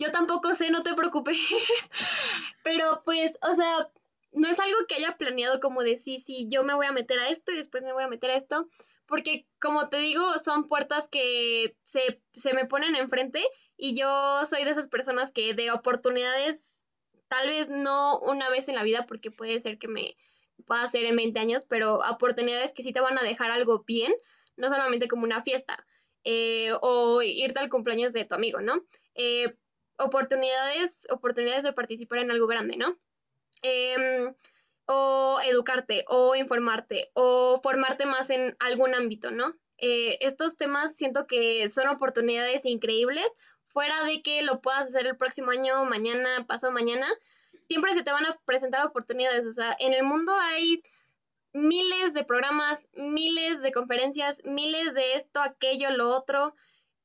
yo 0.00 0.10
tampoco 0.10 0.56
sé, 0.56 0.72
no 0.72 0.82
te 0.82 0.94
preocupes. 0.94 1.36
pero 2.64 3.02
pues, 3.04 3.38
o 3.40 3.54
sea, 3.54 3.88
no 4.32 4.48
es 4.48 4.60
algo 4.60 4.78
que 4.88 4.96
haya 4.96 5.16
planeado 5.16 5.60
como 5.60 5.82
de 5.82 5.96
sí, 5.96 6.24
yo 6.50 6.62
me 6.62 6.74
voy 6.74 6.86
a 6.86 6.92
meter 6.92 7.18
a 7.18 7.28
esto 7.28 7.52
y 7.52 7.56
después 7.56 7.84
me 7.84 7.92
voy 7.92 8.04
a 8.04 8.08
meter 8.08 8.30
a 8.30 8.36
esto, 8.36 8.68
porque 9.06 9.46
como 9.60 9.88
te 9.88 9.98
digo, 9.98 10.22
son 10.38 10.68
puertas 10.68 11.08
que 11.08 11.76
se, 11.84 12.22
se 12.32 12.54
me 12.54 12.66
ponen 12.66 12.94
enfrente 12.94 13.42
y 13.76 13.98
yo 13.98 14.06
soy 14.48 14.64
de 14.64 14.70
esas 14.70 14.88
personas 14.88 15.32
que 15.32 15.54
de 15.54 15.72
oportunidades, 15.72 16.84
tal 17.28 17.48
vez 17.48 17.68
no 17.68 18.18
una 18.20 18.48
vez 18.50 18.68
en 18.68 18.76
la 18.76 18.82
vida, 18.82 19.06
porque 19.06 19.30
puede 19.30 19.60
ser 19.60 19.78
que 19.78 19.88
me 19.88 20.16
pueda 20.66 20.82
hacer 20.82 21.04
en 21.04 21.16
20 21.16 21.40
años, 21.40 21.64
pero 21.68 21.98
oportunidades 22.10 22.72
que 22.72 22.82
sí 22.82 22.92
te 22.92 23.00
van 23.00 23.18
a 23.18 23.22
dejar 23.22 23.50
algo 23.50 23.84
bien, 23.86 24.12
no 24.56 24.68
solamente 24.68 25.08
como 25.08 25.24
una 25.24 25.42
fiesta 25.42 25.86
eh, 26.24 26.72
o 26.82 27.22
irte 27.22 27.58
al 27.58 27.70
cumpleaños 27.70 28.12
de 28.12 28.24
tu 28.24 28.34
amigo, 28.34 28.60
¿no? 28.60 28.84
Eh, 29.14 29.56
oportunidades, 29.98 31.06
oportunidades 31.10 31.64
de 31.64 31.72
participar 31.72 32.20
en 32.20 32.30
algo 32.30 32.46
grande, 32.46 32.76
¿no? 32.76 32.98
Em, 33.62 34.34
o 34.86 35.38
educarte, 35.44 36.04
o 36.08 36.34
informarte, 36.34 37.10
o 37.14 37.60
formarte 37.62 38.06
más 38.06 38.30
en 38.30 38.56
algún 38.58 38.94
ámbito, 38.94 39.30
¿no? 39.30 39.54
Eh, 39.78 40.18
estos 40.20 40.56
temas 40.56 40.96
siento 40.96 41.26
que 41.26 41.70
son 41.70 41.88
oportunidades 41.88 42.66
increíbles, 42.66 43.26
fuera 43.68 44.02
de 44.04 44.20
que 44.22 44.42
lo 44.42 44.60
puedas 44.60 44.88
hacer 44.88 45.06
el 45.06 45.16
próximo 45.16 45.52
año, 45.52 45.84
mañana, 45.84 46.44
paso 46.46 46.72
mañana, 46.72 47.06
siempre 47.68 47.94
se 47.94 48.02
te 48.02 48.10
van 48.10 48.26
a 48.26 48.36
presentar 48.44 48.84
oportunidades, 48.84 49.46
o 49.46 49.52
sea, 49.52 49.76
en 49.78 49.94
el 49.94 50.02
mundo 50.02 50.32
hay 50.34 50.82
miles 51.52 52.12
de 52.12 52.24
programas, 52.24 52.88
miles 52.94 53.62
de 53.62 53.72
conferencias, 53.72 54.42
miles 54.44 54.94
de 54.94 55.14
esto, 55.14 55.40
aquello, 55.40 55.90
lo 55.92 56.08
otro. 56.08 56.54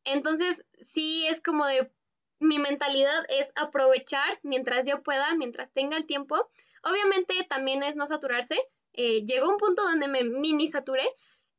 Entonces, 0.03 0.65
sí 0.81 1.25
es 1.27 1.41
como 1.41 1.65
de 1.65 1.91
mi 2.39 2.59
mentalidad 2.59 3.25
es 3.29 3.51
aprovechar 3.55 4.39
mientras 4.43 4.85
yo 4.85 5.01
pueda, 5.03 5.33
mientras 5.35 5.71
tenga 5.71 5.97
el 5.97 6.05
tiempo. 6.05 6.49
Obviamente 6.83 7.33
también 7.49 7.83
es 7.83 7.95
no 7.95 8.07
saturarse. 8.07 8.57
Eh, 8.93 9.25
llegó 9.25 9.49
un 9.49 9.57
punto 9.57 9.83
donde 9.83 10.07
me 10.07 10.23
mini 10.23 10.67
saturé, 10.69 11.07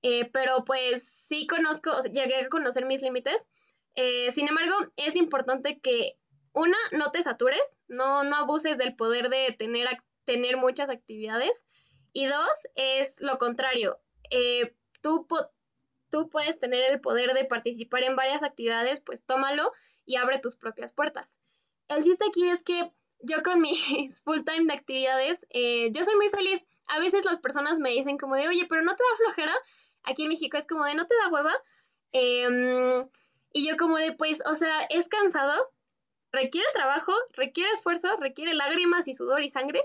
eh, 0.02 0.30
pero 0.32 0.64
pues 0.64 1.04
sí 1.04 1.46
conozco, 1.46 1.90
llegué 2.04 2.36
a 2.36 2.48
conocer 2.48 2.86
mis 2.86 3.02
límites. 3.02 3.46
Eh, 3.94 4.32
sin 4.32 4.48
embargo, 4.48 4.74
es 4.96 5.16
importante 5.16 5.80
que 5.80 6.18
una, 6.52 6.76
no 6.92 7.10
te 7.10 7.22
satures, 7.22 7.78
no, 7.88 8.24
no 8.24 8.36
abuses 8.36 8.78
del 8.78 8.94
poder 8.96 9.28
de 9.28 9.54
tener, 9.58 9.88
tener 10.24 10.56
muchas 10.56 10.88
actividades. 10.88 11.66
Y 12.12 12.26
dos, 12.26 12.50
es 12.74 13.20
lo 13.20 13.36
contrario. 13.36 14.00
tú, 15.02 15.26
tú 16.10 16.30
puedes 16.30 16.58
tener 16.58 16.90
el 16.90 17.00
poder 17.00 17.34
de 17.34 17.44
participar 17.44 18.04
en 18.04 18.16
varias 18.16 18.42
actividades, 18.42 19.00
pues 19.00 19.22
tómalo 19.24 19.70
y 20.06 20.16
abre 20.16 20.38
tus 20.38 20.56
propias 20.56 20.92
puertas. 20.92 21.36
El 21.88 22.02
chiste 22.02 22.24
aquí 22.28 22.48
es 22.48 22.62
que 22.62 22.90
yo 23.20 23.42
con 23.42 23.60
mis 23.60 24.22
full 24.24 24.40
time 24.44 24.66
de 24.66 24.74
actividades, 24.74 25.46
eh, 25.50 25.90
yo 25.92 26.04
soy 26.04 26.14
muy 26.16 26.28
feliz. 26.28 26.64
A 26.86 26.98
veces 27.00 27.24
las 27.24 27.40
personas 27.40 27.78
me 27.78 27.90
dicen 27.90 28.16
como 28.16 28.36
de, 28.36 28.48
oye, 28.48 28.66
pero 28.68 28.82
no 28.82 28.94
te 28.94 29.02
da 29.02 29.16
flojera. 29.18 29.54
Aquí 30.04 30.22
en 30.22 30.28
México 30.28 30.56
es 30.56 30.66
como 30.66 30.84
de, 30.84 30.94
no 30.94 31.06
te 31.06 31.14
da 31.16 31.28
hueva. 31.28 31.52
Em, 32.12 33.08
y 33.52 33.68
yo 33.68 33.76
como 33.76 33.96
de, 33.96 34.12
pues, 34.12 34.40
o 34.46 34.54
sea, 34.54 34.80
es 34.90 35.08
cansado, 35.08 35.72
requiere 36.30 36.66
trabajo, 36.72 37.12
requiere 37.32 37.70
esfuerzo, 37.72 38.16
requiere 38.18 38.54
lágrimas 38.54 39.08
y 39.08 39.14
sudor 39.14 39.42
y 39.42 39.50
sangre. 39.50 39.84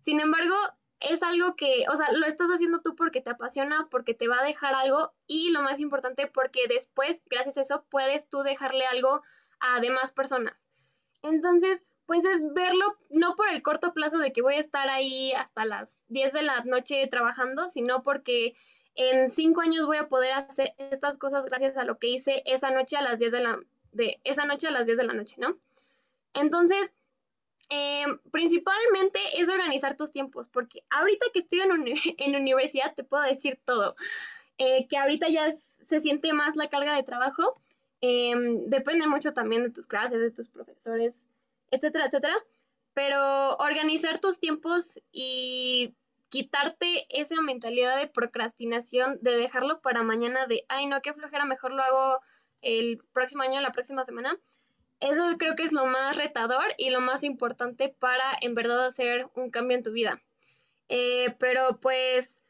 Sin 0.00 0.20
embargo, 0.20 0.54
es 1.00 1.22
algo 1.22 1.56
que, 1.56 1.84
o 1.90 1.96
sea, 1.96 2.12
lo 2.12 2.26
estás 2.26 2.48
haciendo 2.48 2.80
tú 2.80 2.94
porque 2.94 3.20
te 3.20 3.30
apasiona, 3.30 3.88
porque 3.90 4.14
te 4.14 4.28
va 4.28 4.40
a 4.40 4.44
dejar 4.44 4.74
algo 4.74 5.12
y 5.26 5.50
lo 5.50 5.62
más 5.62 5.80
importante, 5.80 6.26
porque 6.26 6.66
después, 6.68 7.22
gracias 7.30 7.56
a 7.56 7.62
eso, 7.62 7.86
puedes 7.88 8.28
tú 8.28 8.42
dejarle 8.42 8.86
algo 8.86 9.22
a 9.62 9.80
demás 9.80 10.12
personas. 10.12 10.68
Entonces, 11.22 11.84
pues 12.06 12.24
es 12.24 12.42
verlo 12.52 12.84
no 13.08 13.36
por 13.36 13.48
el 13.48 13.62
corto 13.62 13.94
plazo 13.94 14.18
de 14.18 14.32
que 14.32 14.42
voy 14.42 14.54
a 14.54 14.60
estar 14.60 14.88
ahí 14.88 15.32
hasta 15.32 15.64
las 15.64 16.04
10 16.08 16.32
de 16.32 16.42
la 16.42 16.62
noche 16.64 17.06
trabajando, 17.06 17.68
sino 17.68 18.02
porque 18.02 18.54
en 18.94 19.30
cinco 19.30 19.62
años 19.62 19.86
voy 19.86 19.96
a 19.96 20.08
poder 20.08 20.32
hacer 20.32 20.74
estas 20.76 21.16
cosas 21.16 21.46
gracias 21.46 21.76
a 21.76 21.84
lo 21.84 21.98
que 21.98 22.08
hice 22.08 22.42
esa 22.44 22.70
noche 22.70 22.96
a 22.96 23.02
las 23.02 23.18
10 23.18 23.32
de 23.32 23.40
la, 23.40 23.58
de, 23.92 24.20
esa 24.24 24.44
noche 24.44 24.66
a 24.66 24.72
las 24.72 24.86
10 24.86 24.98
de 24.98 25.04
la 25.04 25.14
noche, 25.14 25.36
¿no? 25.38 25.56
Entonces, 26.34 26.92
eh, 27.70 28.04
principalmente 28.30 29.20
es 29.34 29.48
organizar 29.48 29.96
tus 29.96 30.10
tiempos, 30.10 30.48
porque 30.48 30.84
ahorita 30.90 31.26
que 31.32 31.38
estoy 31.38 31.60
en, 31.60 31.70
en 32.18 32.36
universidad 32.36 32.94
te 32.94 33.04
puedo 33.04 33.22
decir 33.22 33.60
todo, 33.64 33.94
eh, 34.58 34.86
que 34.88 34.98
ahorita 34.98 35.28
ya 35.28 35.50
se 35.52 36.00
siente 36.00 36.32
más 36.32 36.56
la 36.56 36.68
carga 36.68 36.94
de 36.94 37.02
trabajo, 37.02 37.60
Em, 38.04 38.68
depende 38.68 39.06
mucho 39.06 39.32
también 39.32 39.62
de 39.62 39.70
tus 39.70 39.86
clases, 39.86 40.18
de 40.18 40.32
tus 40.32 40.48
profesores, 40.48 41.24
etcétera, 41.70 42.06
etcétera. 42.06 42.34
Pero 42.94 43.56
organizar 43.58 44.18
tus 44.18 44.40
tiempos 44.40 45.00
y 45.12 45.94
quitarte 46.28 47.06
esa 47.08 47.40
mentalidad 47.42 47.96
de 47.96 48.08
procrastinación, 48.08 49.18
de 49.22 49.36
dejarlo 49.36 49.80
para 49.80 50.02
mañana, 50.02 50.46
de, 50.46 50.64
ay, 50.68 50.86
no, 50.86 51.00
qué 51.00 51.14
flojera, 51.14 51.46
mejor 51.46 51.72
lo 51.72 51.82
hago 51.82 52.20
el 52.60 52.98
próximo 53.12 53.44
año, 53.44 53.60
la 53.60 53.72
próxima 53.72 54.04
semana. 54.04 54.36
Eso 54.98 55.36
creo 55.38 55.54
que 55.54 55.62
es 55.62 55.72
lo 55.72 55.86
más 55.86 56.16
retador 56.16 56.64
y 56.78 56.90
lo 56.90 57.00
más 57.00 57.22
importante 57.22 57.88
para 57.88 58.24
en 58.40 58.54
verdad 58.54 58.86
hacer 58.86 59.28
un 59.36 59.50
cambio 59.50 59.76
en 59.76 59.82
tu 59.84 59.92
vida. 59.92 60.20
Eh, 60.88 61.36
pero 61.38 61.78
pues 61.80 62.44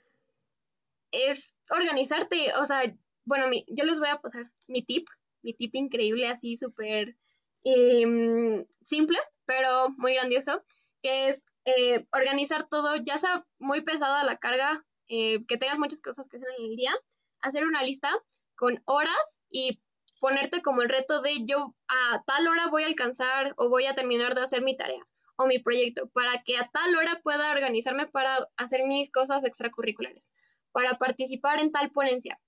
es 1.11 1.57
organizarte, 1.71 2.55
o 2.59 2.65
sea, 2.65 2.83
bueno, 3.25 3.49
mi, 3.49 3.67
yo 3.69 3.85
les 3.85 3.99
voy 3.99 4.09
a 4.09 4.21
pasar 4.21 4.51
mi 4.67 4.83
tip 4.83 5.09
mi 5.43 5.55
tip 5.55 5.75
increíble, 5.75 6.29
así 6.29 6.57
súper 6.57 7.17
em, 7.65 8.67
simple, 8.83 9.19
pero 9.45 9.91
muy 9.99 10.15
grandioso, 10.15 10.65
que 11.03 11.29
es 11.29 11.45
eh, 11.65 12.07
organizar 12.13 12.69
todo, 12.69 12.97
ya 12.97 13.19
sea 13.19 13.47
muy 13.59 13.83
pesada 13.83 14.25
la 14.25 14.37
carga, 14.37 14.85
eh, 15.09 15.45
que 15.47 15.57
tengas 15.57 15.79
muchas 15.79 16.01
cosas 16.01 16.29
que 16.29 16.39
hacer 16.39 16.49
en 16.59 16.71
el 16.71 16.77
día, 16.77 16.93
hacer 17.41 17.67
una 17.67 17.83
lista 17.83 18.11
con 18.57 18.83
horas 18.87 19.41
y 19.51 19.81
ponerte 20.21 20.63
como 20.63 20.83
el 20.83 20.89
reto 20.89 21.21
de 21.21 21.45
yo 21.45 21.75
a 21.89 22.23
tal 22.27 22.47
hora 22.47 22.69
voy 22.69 22.85
a 22.85 22.87
alcanzar 22.87 23.55
o 23.57 23.69
voy 23.69 23.87
a 23.87 23.95
terminar 23.95 24.35
de 24.35 24.43
hacer 24.43 24.63
mi 24.63 24.77
tarea 24.77 25.07
o 25.37 25.47
mi 25.47 25.59
proyecto, 25.59 26.09
para 26.11 26.43
que 26.45 26.57
a 26.57 26.71
tal 26.73 26.95
hora 26.95 27.21
pueda 27.23 27.51
organizarme 27.51 28.07
para 28.07 28.49
hacer 28.57 28.85
mis 28.85 29.11
cosas 29.11 29.45
extracurriculares, 29.45 30.31
para 30.71 30.99
participar 30.99 31.61
en 31.61 31.73
tal 31.73 31.91
ponencia, 31.91 32.39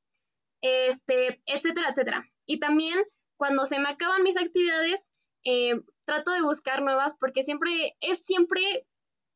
este, 0.65 1.43
etcétera, 1.47 1.91
etcétera. 1.91 2.25
Y 2.47 2.59
también 2.59 2.99
cuando 3.37 3.67
se 3.67 3.79
me 3.79 3.91
acaban 3.91 4.23
mis 4.23 4.39
actividades, 4.39 5.13
eh, 5.45 5.79
trato 6.07 6.33
de 6.33 6.41
buscar 6.41 6.83
nuevas 6.83 7.15
porque 7.21 7.43
siempre, 7.43 7.97
es 8.01 8.25
siempre, 8.25 8.87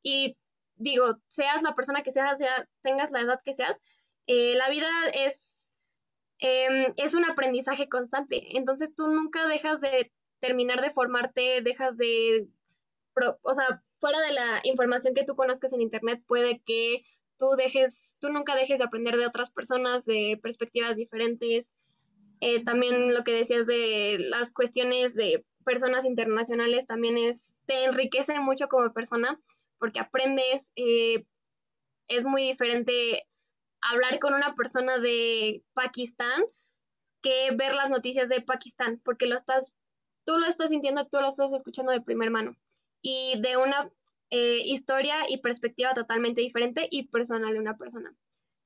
y 0.03 0.39
digo, 0.77 1.19
seas 1.29 1.63
la 1.63 1.75
persona 1.75 2.03
que 2.03 2.13
seas, 2.13 2.39
sea, 2.39 2.67
tengas 2.81 3.11
la 3.11 3.21
edad 3.21 3.41
que 3.45 3.53
seas, 3.53 3.79
eh, 4.27 4.55
la 4.55 4.71
vida 4.71 4.89
es, 5.13 5.75
em, 6.39 6.93
es 6.97 7.15
un 7.15 7.27
aprendizaje 7.27 7.91
constante. 7.91 8.57
Entonces 8.57 8.95
tú 8.95 9.09
nunca 9.09 9.47
dejas 9.49 9.83
de 9.83 10.11
terminar 10.39 10.81
de 10.81 10.91
formarte, 10.91 11.61
dejas 11.61 11.99
de, 11.99 12.49
o 13.43 13.55
sea, 13.55 13.83
fuera 14.01 14.21
de 14.21 14.33
la 14.33 14.61
información 14.65 15.15
que 15.15 15.25
tú 15.25 15.37
conozcas 15.37 15.75
en 15.75 15.83
Internet, 15.83 16.23
puede 16.27 16.63
que 16.65 17.05
tú 17.39 17.51
dejes, 17.57 18.17
tú 18.21 18.31
nunca 18.31 18.55
dejes 18.55 18.79
de 18.79 18.85
aprender 18.85 19.17
de 19.17 19.27
otras 19.27 19.51
personas, 19.51 20.05
de 20.05 20.39
perspectivas 20.43 20.97
diferentes. 20.97 21.75
Eh, 22.41 22.63
también 22.65 23.15
lo 23.15 23.25
que 23.25 23.33
decías 23.33 23.67
de 23.67 24.19
las 24.19 24.53
cuestiones 24.53 25.15
de 25.15 25.45
personas 25.65 26.05
internacionales 26.05 26.87
también 26.87 27.17
es, 27.17 27.59
te 27.67 27.85
enriquece 27.85 28.41
mucho 28.41 28.69
como 28.69 28.93
persona 28.93 29.41
porque 29.79 30.01
aprendes, 30.01 30.71
eh, 30.77 31.25
es 32.09 32.25
muy 32.25 32.43
diferente 32.43 33.27
hablar 33.81 34.19
con 34.19 34.35
una 34.35 34.55
persona 34.55 34.99
de 34.99 35.63
Pakistán 35.75 36.43
que 37.23 37.51
ver 37.57 37.75
las 37.75 37.91
noticias 37.91 38.29
de 38.29 38.41
Pakistán, 38.41 39.01
porque 39.05 39.27
lo 39.27 39.37
estás 39.37 39.75
tú 40.29 40.37
lo 40.37 40.47
estás 40.47 40.69
sintiendo, 40.69 41.07
tú 41.07 41.23
lo 41.23 41.29
estás 41.29 41.55
escuchando 41.55 41.91
de 41.91 42.03
primera 42.03 42.31
mano 42.31 42.55
y 43.01 43.41
de 43.41 43.57
una 43.57 43.91
eh, 44.31 44.61
historia 44.65 45.17
y 45.29 45.39
perspectiva 45.39 45.95
totalmente 45.95 46.41
diferente 46.41 46.87
y 46.91 47.09
personal 47.09 47.53
de 47.53 47.61
una 47.61 47.77
persona. 47.77 48.15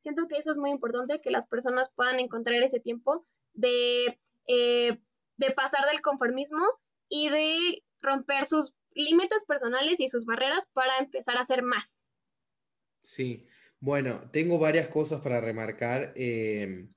Siento 0.00 0.26
que 0.26 0.36
eso 0.36 0.50
es 0.50 0.56
muy 0.56 0.70
importante, 0.70 1.20
que 1.20 1.30
las 1.30 1.46
personas 1.46 1.92
puedan 1.94 2.18
encontrar 2.18 2.60
ese 2.62 2.80
tiempo 2.80 3.26
de, 3.54 4.20
eh, 4.48 4.98
de 5.36 5.50
pasar 5.52 5.88
del 5.88 6.00
conformismo 6.00 6.64
y 7.08 7.28
de 7.28 7.84
romper 8.00 8.46
sus 8.46 8.74
límites 8.94 9.44
personales 9.46 10.00
y 10.00 10.08
sus 10.08 10.24
barreras 10.24 10.68
para 10.72 10.98
empezar 10.98 11.36
a 11.36 11.42
hacer 11.42 11.62
más. 11.62 12.04
Sí, 12.98 13.46
bueno, 13.80 14.28
tengo 14.32 14.58
varias 14.58 14.88
cosas 14.88 15.20
para 15.20 15.40
remarcar. 15.40 16.12
Eh, 16.16 16.88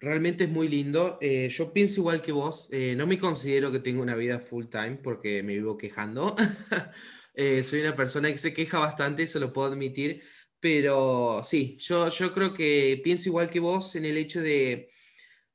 realmente 0.00 0.44
es 0.44 0.50
muy 0.50 0.68
lindo. 0.68 1.18
Eh, 1.20 1.48
yo 1.50 1.72
pienso 1.72 2.00
igual 2.00 2.22
que 2.22 2.32
vos. 2.32 2.68
Eh, 2.72 2.94
no 2.96 3.06
me 3.06 3.18
considero 3.18 3.72
que 3.72 3.80
tengo 3.80 4.02
una 4.02 4.14
vida 4.14 4.40
full 4.40 4.66
time 4.66 4.96
porque 4.96 5.42
me 5.42 5.54
vivo 5.54 5.76
quejando. 5.76 6.34
soy 7.62 7.80
una 7.80 7.94
persona 7.94 8.32
que 8.32 8.38
se 8.38 8.52
queja 8.52 8.78
bastante, 8.80 9.22
eso 9.22 9.38
lo 9.38 9.52
puedo 9.52 9.68
admitir. 9.72 10.22
Pero 10.60 11.42
sí, 11.44 11.78
yo, 11.80 12.08
yo 12.08 12.32
creo 12.32 12.52
que 12.52 13.00
pienso 13.04 13.28
igual 13.28 13.48
que 13.50 13.60
vos 13.60 13.94
en 13.94 14.04
el 14.04 14.16
hecho 14.16 14.40
de 14.40 14.90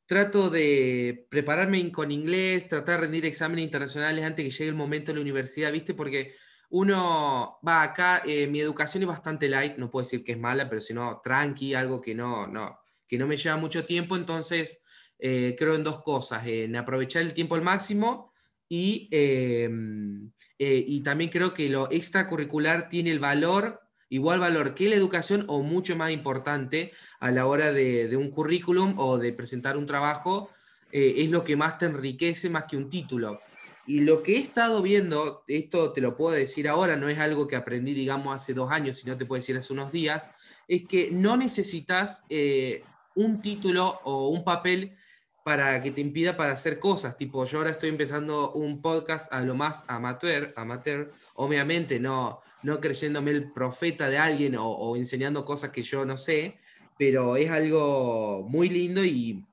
trato 0.06 0.50
de 0.50 1.28
prepararme 1.30 1.92
con 1.92 2.12
inglés, 2.12 2.68
tratar 2.68 3.00
de 3.00 3.02
rendir 3.08 3.26
exámenes 3.26 3.66
internacionales 3.66 4.24
antes 4.24 4.46
que 4.46 4.52
llegue 4.52 4.70
el 4.70 4.76
momento 4.76 5.12
de 5.12 5.16
la 5.16 5.22
universidad, 5.22 5.72
¿viste? 5.72 5.94
Porque 5.94 6.36
uno 6.70 7.60
va 7.68 7.84
acá, 7.84 8.22
eh, 8.26 8.48
mi 8.48 8.60
educación 8.60 9.04
es 9.04 9.08
bastante 9.08 9.48
light, 9.50 9.78
no 9.78 9.90
puedo 9.90 10.04
decir 10.04 10.24
que 10.24 10.34
es 10.34 10.40
mala, 10.40 10.70
pero 10.70 10.82
sino 10.82 11.22
tranqui, 11.24 11.74
algo 11.74 12.02
que 12.02 12.16
no, 12.16 12.48
no, 12.48 12.80
que 13.08 13.18
no 13.18 13.28
me 13.28 13.38
lleva 13.38 13.58
mucho 13.58 13.86
tiempo, 13.86 14.16
entonces 14.16 14.82
eh, 15.20 15.56
creo 15.58 15.76
en 15.76 15.84
dos 15.84 16.02
cosas, 16.02 16.46
en 16.48 16.76
aprovechar 16.76 17.22
el 17.22 17.34
tiempo 17.34 17.56
al 17.56 17.62
máximo 17.62 18.34
y, 18.68 19.08
em, 19.12 20.32
eh, 20.60 20.84
y 20.88 21.02
también 21.02 21.30
creo 21.30 21.54
que 21.54 21.70
lo 21.70 21.92
extracurricular 21.92 22.90
tiene 22.90 23.12
el 23.12 23.20
valor, 23.20 23.82
igual 24.10 24.40
valor 24.40 24.76
que 24.76 24.90
la 24.90 24.96
educación 24.96 25.46
o 25.48 25.62
mucho 25.64 25.96
más 25.96 26.12
importante 26.12 26.92
a 27.20 27.32
la 27.32 27.46
hora 27.46 27.72
de, 27.72 28.16
un 28.18 28.30
currículum 28.30 28.96
o 28.98 29.18
de 29.18 29.34
presentar 29.34 29.78
un 29.78 29.86
trabajo, 29.86 30.50
es 30.92 31.32
lo 31.32 31.44
que 31.44 31.56
más 31.56 31.80
te 31.80 31.88
enriquece 31.88 32.52
más 32.52 32.66
que 32.66 32.78
un 32.78 32.88
título. 32.88 33.40
Y 33.86 34.02
lo 34.02 34.24
que 34.24 34.38
he 34.38 34.40
estado 34.40 34.82
viendo, 34.82 35.44
esto 35.48 35.92
te 35.92 36.00
lo 36.00 36.16
puedo 36.16 36.34
decir 36.34 36.70
ahora, 36.70 36.96
no 36.96 37.10
es 37.10 37.20
algo 37.20 37.48
que 37.48 37.58
aprendí, 37.58 37.94
digamos, 37.94 38.34
hace 38.34 38.54
dos 38.54 38.72
años, 38.72 38.96
sino 38.96 39.18
te 39.18 39.26
puedo 39.26 39.42
decir 39.42 39.58
hace 39.58 39.74
unos 39.74 39.92
días, 39.92 40.32
es 40.70 40.88
que 40.88 41.12
no 41.12 41.36
necesitas 41.36 42.24
eh, 42.30 42.84
un 43.16 43.42
título 43.42 44.00
o 44.04 44.30
un 44.30 44.44
papel 44.44 44.96
para 45.44 45.82
que 45.82 45.92
te 45.92 46.02
impida 46.02 46.38
para 46.38 46.54
hacer 46.54 46.80
cosas. 46.80 47.18
Tipo, 47.18 47.46
yo 47.46 47.58
ahora 47.58 47.72
estoy 47.72 47.90
empezando 47.90 48.54
un 48.54 48.82
podcast 48.82 49.32
a 49.34 49.42
lo 49.42 49.56
más 49.56 49.84
amateur, 49.88 50.54
amateur 50.56 51.12
obviamente 51.36 52.00
no, 52.00 52.40
no 52.64 52.80
creyéndome 52.80 53.32
el 53.32 53.52
profeta 53.52 54.10
de 54.10 54.18
alguien 54.18 54.56
o, 54.58 54.96
enseñando 54.96 55.44
cosas 55.46 55.72
que 55.72 55.82
yo 55.82 56.06
no 56.06 56.18
sé, 56.18 56.58
pero 56.98 57.36
es 57.36 57.52
algo 57.52 58.46
muy 58.48 58.70
lindo 58.70 59.04
y 59.04 59.44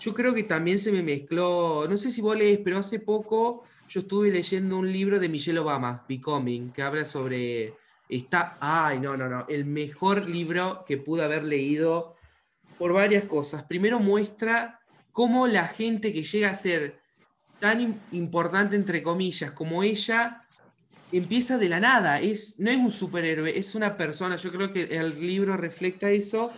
yo 0.00 0.14
creo 0.14 0.34
que 0.34 0.42
también 0.42 0.78
se 0.78 0.90
me 0.90 1.02
mezcló, 1.02 1.86
no 1.88 1.96
sé 1.96 2.10
si 2.10 2.20
vos 2.22 2.36
lees, 2.36 2.58
pero 2.64 2.78
hace 2.78 2.98
poco 2.98 3.64
yo 3.88 4.00
estuve 4.00 4.30
leyendo 4.30 4.78
un 4.78 4.90
libro 4.90 5.20
de 5.20 5.28
Michelle 5.28 5.58
Obama, 5.58 6.04
Becoming, 6.08 6.72
que 6.72 6.82
habla 6.82 7.04
sobre, 7.04 7.74
está, 8.08 8.56
ay, 8.60 8.98
no, 8.98 9.16
no, 9.16 9.28
no, 9.28 9.44
el 9.48 9.66
mejor 9.66 10.26
libro 10.28 10.84
que 10.86 10.96
pude 10.96 11.22
haber 11.22 11.44
leído 11.44 12.16
por 12.78 12.92
varias 12.92 13.24
cosas. 13.24 13.64
Primero 13.64 14.00
muestra 14.00 14.80
cómo 15.12 15.46
la 15.46 15.68
gente 15.68 16.12
que 16.12 16.22
llega 16.22 16.50
a 16.50 16.54
ser 16.54 17.00
tan 17.60 18.00
importante, 18.10 18.74
entre 18.74 19.02
comillas, 19.02 19.52
como 19.52 19.82
ella, 19.82 20.42
empieza 21.12 21.58
de 21.58 21.68
la 21.68 21.78
nada. 21.78 22.20
Es, 22.20 22.58
no 22.58 22.70
es 22.70 22.76
un 22.76 22.90
superhéroe, 22.90 23.56
es 23.56 23.74
una 23.74 23.96
persona. 23.96 24.36
Yo 24.36 24.50
creo 24.50 24.70
que 24.70 24.84
el 24.84 25.18
libro 25.20 25.56
refleja 25.56 26.10
eso. 26.10 26.50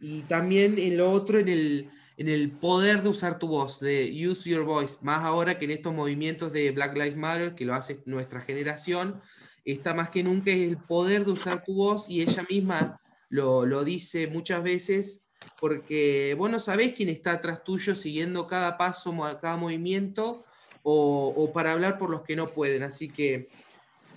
Y 0.00 0.20
también 0.22 0.78
en 0.78 0.96
lo 0.96 1.10
otro, 1.10 1.38
en 1.38 1.48
el, 1.48 1.90
en 2.16 2.28
el 2.28 2.50
poder 2.50 3.02
de 3.02 3.08
usar 3.08 3.38
tu 3.38 3.48
voz, 3.48 3.80
de 3.80 4.12
use 4.28 4.50
your 4.50 4.64
voice, 4.64 4.98
más 5.02 5.24
ahora 5.24 5.58
que 5.58 5.64
en 5.64 5.72
estos 5.72 5.94
movimientos 5.94 6.52
de 6.52 6.70
Black 6.70 6.94
Lives 6.94 7.16
Matter, 7.16 7.54
que 7.54 7.64
lo 7.64 7.74
hace 7.74 8.02
nuestra 8.06 8.40
generación, 8.40 9.20
está 9.64 9.94
más 9.94 10.10
que 10.10 10.22
nunca 10.22 10.50
el 10.50 10.76
poder 10.76 11.24
de 11.24 11.32
usar 11.32 11.64
tu 11.64 11.74
voz 11.74 12.08
y 12.08 12.20
ella 12.20 12.44
misma 12.48 13.00
lo, 13.28 13.64
lo 13.64 13.84
dice 13.84 14.26
muchas 14.26 14.62
veces 14.62 15.26
porque 15.60 16.34
vos 16.38 16.50
no 16.50 16.58
sabés 16.58 16.92
quién 16.92 17.08
está 17.08 17.32
atrás 17.32 17.64
tuyo 17.64 17.94
siguiendo 17.94 18.46
cada 18.46 18.76
paso, 18.76 19.14
cada 19.40 19.56
movimiento 19.56 20.44
o, 20.82 21.50
para 21.52 21.72
hablar 21.72 21.98
por 21.98 22.10
los 22.10 22.22
que 22.22 22.36
no 22.36 22.48
pueden. 22.48 22.82
Así 22.82 23.08
que 23.08 23.48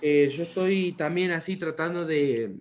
eh, 0.02 0.32
yo 0.34 0.42
estoy 0.42 0.92
también 0.92 1.30
así 1.30 1.56
tratando 1.56 2.04
de, 2.04 2.56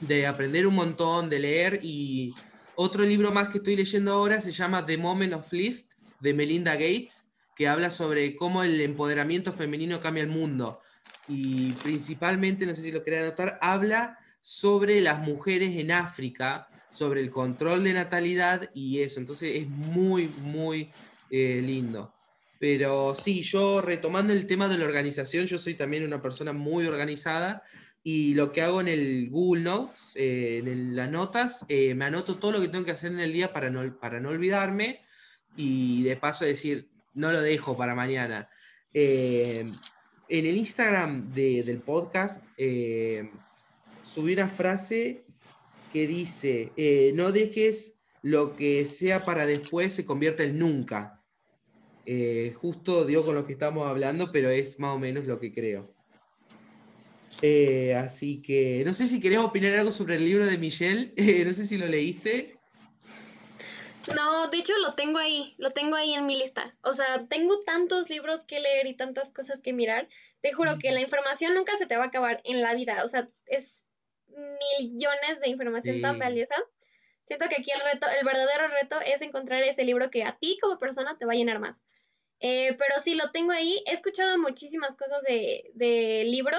de 0.00 0.26
aprender 0.26 0.66
un 0.66 0.74
montón, 0.74 1.28
de 1.30 1.38
leer 1.38 1.80
y 1.82 2.34
otro 2.74 3.04
libro 3.04 3.30
más 3.32 3.48
que 3.48 3.58
estoy 3.58 3.76
leyendo 3.76 4.12
ahora 4.12 4.40
se 4.40 4.52
llama 4.52 4.84
The 4.84 4.96
Moment 4.96 5.34
of 5.34 5.52
Lift 5.52 5.92
de 6.20 6.34
Melinda 6.34 6.72
Gates, 6.74 7.28
que 7.54 7.68
habla 7.68 7.90
sobre 7.90 8.34
cómo 8.36 8.62
el 8.62 8.80
empoderamiento 8.80 9.52
femenino 9.52 10.00
cambia 10.00 10.22
el 10.22 10.30
mundo. 10.30 10.80
Y 11.28 11.72
principalmente, 11.74 12.66
no 12.66 12.74
sé 12.74 12.82
si 12.82 12.92
lo 12.92 13.02
quería 13.02 13.20
anotar, 13.20 13.58
habla 13.60 14.18
sobre 14.40 15.00
las 15.00 15.20
mujeres 15.20 15.76
en 15.76 15.92
África, 15.92 16.68
sobre 16.92 17.20
el 17.20 17.30
control 17.30 17.82
de 17.82 17.94
natalidad 17.94 18.70
y 18.74 19.00
eso. 19.00 19.18
Entonces 19.18 19.52
es 19.56 19.68
muy, 19.68 20.28
muy 20.42 20.92
eh, 21.30 21.60
lindo. 21.64 22.14
Pero 22.60 23.16
sí, 23.16 23.42
yo 23.42 23.80
retomando 23.80 24.32
el 24.32 24.46
tema 24.46 24.68
de 24.68 24.78
la 24.78 24.84
organización, 24.84 25.46
yo 25.46 25.58
soy 25.58 25.74
también 25.74 26.04
una 26.04 26.22
persona 26.22 26.52
muy 26.52 26.86
organizada 26.86 27.64
y 28.04 28.34
lo 28.34 28.50
que 28.52 28.62
hago 28.62 28.80
en 28.80 28.88
el 28.88 29.30
Google 29.30 29.62
Notes, 29.62 30.12
eh, 30.16 30.58
en 30.58 30.96
las 30.96 31.10
notas, 31.10 31.64
eh, 31.68 31.94
me 31.94 32.04
anoto 32.04 32.36
todo 32.38 32.52
lo 32.52 32.60
que 32.60 32.68
tengo 32.68 32.84
que 32.84 32.90
hacer 32.90 33.12
en 33.12 33.20
el 33.20 33.32
día 33.32 33.52
para 33.52 33.70
no, 33.70 33.98
para 33.98 34.20
no 34.20 34.30
olvidarme 34.30 35.00
y 35.56 36.02
de 36.02 36.16
paso 36.16 36.44
decir, 36.44 36.88
no 37.14 37.30
lo 37.30 37.40
dejo 37.40 37.76
para 37.76 37.94
mañana. 37.94 38.48
Eh, 38.92 39.70
en 40.28 40.46
el 40.46 40.56
Instagram 40.56 41.30
del 41.30 41.78
podcast 41.80 42.44
subí 44.04 44.32
una 44.32 44.48
frase 44.48 45.24
que 45.92 46.06
dice, 46.06 46.72
no 47.14 47.32
dejes 47.32 48.00
lo 48.22 48.54
que 48.54 48.86
sea 48.86 49.24
para 49.24 49.46
después 49.46 49.92
se 49.92 50.06
convierta 50.06 50.42
en 50.44 50.58
nunca. 50.58 51.22
justo 52.54 53.04
digo 53.04 53.24
con 53.24 53.34
lo 53.34 53.44
que 53.44 53.52
estamos 53.52 53.88
hablando, 53.88 54.30
pero 54.30 54.48
es 54.50 54.78
más 54.78 54.96
o 54.96 54.98
menos 54.98 55.26
lo 55.26 55.38
que 55.38 55.52
creo. 55.52 55.94
Eh, 57.44 57.96
así 57.96 58.40
que 58.40 58.84
no 58.86 58.94
sé 58.94 59.08
si 59.08 59.20
querés 59.20 59.38
opinar 59.38 59.76
algo 59.76 59.90
sobre 59.90 60.14
el 60.14 60.24
libro 60.24 60.46
de 60.46 60.56
Michelle. 60.58 61.12
Eh, 61.22 61.44
no 61.44 61.52
sé 61.52 61.64
si 61.64 61.76
lo 61.76 61.86
leíste. 61.86 62.54
No, 64.14 64.48
de 64.48 64.58
hecho 64.58 64.72
lo 64.78 64.94
tengo 64.94 65.18
ahí, 65.18 65.54
lo 65.58 65.70
tengo 65.70 65.96
ahí 65.96 66.14
en 66.14 66.26
mi 66.26 66.36
lista. 66.36 66.76
O 66.82 66.94
sea, 66.94 67.26
tengo 67.28 67.62
tantos 67.62 68.10
libros 68.10 68.44
que 68.44 68.60
leer 68.60 68.86
y 68.86 68.96
tantas 68.96 69.30
cosas 69.30 69.60
que 69.60 69.72
mirar. 69.72 70.08
Te 70.40 70.52
juro 70.52 70.78
que 70.78 70.90
la 70.92 71.00
información 71.00 71.54
nunca 71.54 71.76
se 71.76 71.86
te 71.86 71.96
va 71.96 72.04
a 72.04 72.06
acabar 72.08 72.40
en 72.44 72.62
la 72.62 72.74
vida. 72.74 73.04
O 73.04 73.08
sea, 73.08 73.26
es 73.46 73.84
millones 74.36 75.40
de 75.40 75.48
información 75.48 76.00
tan 76.00 76.18
valiosa. 76.18 76.54
Siento 77.24 77.48
que 77.48 77.56
aquí 77.56 77.70
el 77.70 77.80
reto, 77.80 78.06
el 78.18 78.24
verdadero 78.24 78.68
reto 78.68 79.00
es 79.00 79.22
encontrar 79.22 79.62
ese 79.62 79.84
libro 79.84 80.10
que 80.10 80.24
a 80.24 80.36
ti 80.38 80.58
como 80.60 80.78
persona 80.78 81.16
te 81.18 81.26
va 81.26 81.32
a 81.32 81.36
llenar 81.36 81.60
más. 81.60 81.82
Eh, 82.40 82.76
pero 82.76 83.00
sí, 83.02 83.14
lo 83.14 83.30
tengo 83.30 83.52
ahí. 83.52 83.82
He 83.86 83.92
escuchado 83.92 84.38
muchísimas 84.38 84.96
cosas 84.96 85.22
de, 85.22 85.70
de 85.74 86.24
libro 86.24 86.56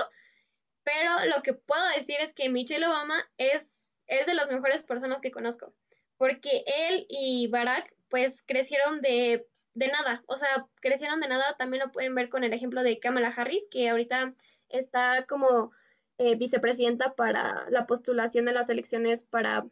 pero 0.84 1.26
lo 1.34 1.42
que 1.44 1.54
puedo 1.54 1.86
decir 1.96 2.18
es 2.20 2.34
que 2.34 2.50
Michelle 2.50 2.88
Obama 2.88 3.16
es, 3.38 3.92
es 4.08 4.26
de 4.26 4.34
las 4.34 4.50
mejores 4.50 4.84
personas 4.84 5.22
que 5.22 5.32
conozco, 5.32 5.74
porque 6.18 6.64
él 6.66 7.06
y 7.10 7.48
Barack 7.48 7.96
pues 8.10 8.44
crecieron 8.44 9.02
de, 9.02 9.48
de 9.74 9.88
nada, 9.88 10.24
o 10.28 10.38
sea, 10.38 10.68
crecieron 10.82 11.20
de 11.22 11.30
nada, 11.30 11.56
también 11.58 11.84
lo 11.84 11.92
pueden 11.92 12.16
ver 12.16 12.30
con 12.30 12.44
el 12.44 12.54
ejemplo 12.54 12.84
de 12.84 13.00
Kamala 13.00 13.34
Harris, 13.36 13.68
que 13.72 13.90
ahorita 13.90 14.36
está 14.70 15.26
como 15.28 15.72
eh, 16.18 16.36
vicepresidenta 16.36 17.16
para 17.16 17.70
la 17.70 17.88
postulación 17.88 18.46
de 18.46 18.54
las 18.54 18.70
elecciones 18.70 19.24
para 19.24 19.66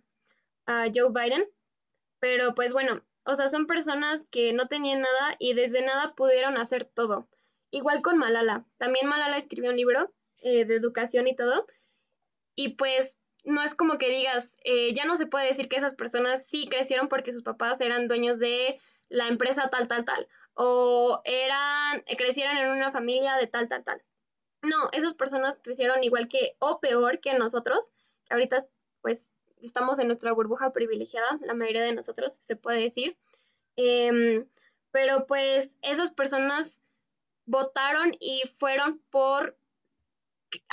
Joe 0.67 1.11
Biden, 1.13 1.45
pero 2.19 2.55
pues 2.55 2.71
bueno, 2.71 3.03
o 3.23 3.35
sea, 3.35 3.49
son 3.49 3.67
personas 3.67 4.25
que 4.31 4.53
no 4.53 4.67
tenían 4.67 5.01
nada 5.01 5.35
y 5.39 5.53
desde 5.53 5.85
nada 5.85 6.15
pudieron 6.15 6.57
hacer 6.57 6.85
todo. 6.85 7.27
Igual 7.69 8.01
con 8.01 8.17
Malala. 8.17 8.65
También 8.77 9.07
Malala 9.07 9.37
escribió 9.37 9.69
un 9.69 9.77
libro 9.77 10.13
eh, 10.39 10.65
de 10.65 10.75
educación 10.75 11.27
y 11.27 11.35
todo. 11.35 11.67
Y 12.55 12.75
pues 12.75 13.19
no 13.43 13.61
es 13.63 13.75
como 13.75 13.97
que 13.97 14.09
digas, 14.09 14.57
eh, 14.63 14.93
ya 14.93 15.05
no 15.05 15.15
se 15.15 15.27
puede 15.27 15.47
decir 15.47 15.69
que 15.69 15.77
esas 15.77 15.95
personas 15.95 16.47
sí 16.47 16.67
crecieron 16.67 17.07
porque 17.07 17.31
sus 17.31 17.43
papás 17.43 17.79
eran 17.81 18.07
dueños 18.07 18.39
de 18.39 18.79
la 19.09 19.27
empresa 19.27 19.69
tal, 19.69 19.87
tal, 19.87 20.03
tal. 20.03 20.27
O 20.53 21.21
eran, 21.23 22.01
crecieron 22.17 22.57
en 22.57 22.71
una 22.71 22.91
familia 22.91 23.35
de 23.37 23.47
tal, 23.47 23.67
tal, 23.67 23.83
tal. 23.83 24.03
No, 24.61 24.89
esas 24.91 25.13
personas 25.13 25.57
crecieron 25.61 26.03
igual 26.03 26.27
que, 26.27 26.55
o 26.59 26.79
peor 26.79 27.19
que 27.19 27.33
nosotros, 27.33 27.91
que 28.25 28.33
ahorita 28.33 28.67
pues 29.01 29.33
estamos 29.61 29.99
en 29.99 30.07
nuestra 30.07 30.31
burbuja 30.33 30.71
privilegiada, 30.71 31.39
la 31.43 31.53
mayoría 31.53 31.83
de 31.83 31.93
nosotros 31.93 32.33
se 32.33 32.55
puede 32.55 32.81
decir. 32.81 33.17
Em, 33.75 34.47
pero 34.91 35.25
pues 35.25 35.77
esas 35.81 36.11
personas 36.11 36.81
votaron 37.45 38.11
y 38.19 38.43
fueron 38.47 39.01
por 39.09 39.57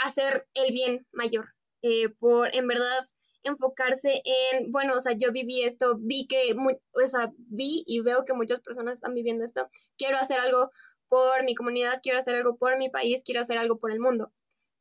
hacer 0.05 0.46
el 0.55 0.72
bien 0.72 1.07
mayor, 1.12 1.55
eh, 1.83 2.09
por 2.09 2.55
en 2.55 2.66
verdad 2.66 3.05
enfocarse 3.42 4.20
en, 4.24 4.72
bueno, 4.72 4.94
o 4.96 5.01
sea, 5.01 5.12
yo 5.12 5.33
viví 5.33 5.62
esto, 5.62 5.96
vi 5.98 6.27
que, 6.27 6.55
o 6.92 7.07
sea, 7.07 7.33
vi 7.37 7.85
y 7.87 8.01
veo 8.01 8.24
que 8.24 8.35
muchas 8.35 8.61
personas 8.61 8.94
están 8.94 9.14
viviendo 9.14 9.44
esto, 9.44 9.70
quiero 9.96 10.18
hacer 10.18 10.40
algo 10.40 10.70
por 11.09 11.44
mi 11.44 11.55
comunidad, 11.55 12.01
quiero 12.03 12.18
hacer 12.18 12.35
algo 12.35 12.57
por 12.57 12.77
mi 12.79 12.90
país, 12.90 13.23
quiero 13.25 13.40
hacer 13.40 13.59
algo 13.59 13.79
por 13.79 13.92
el 13.92 14.01
mundo. 14.01 14.33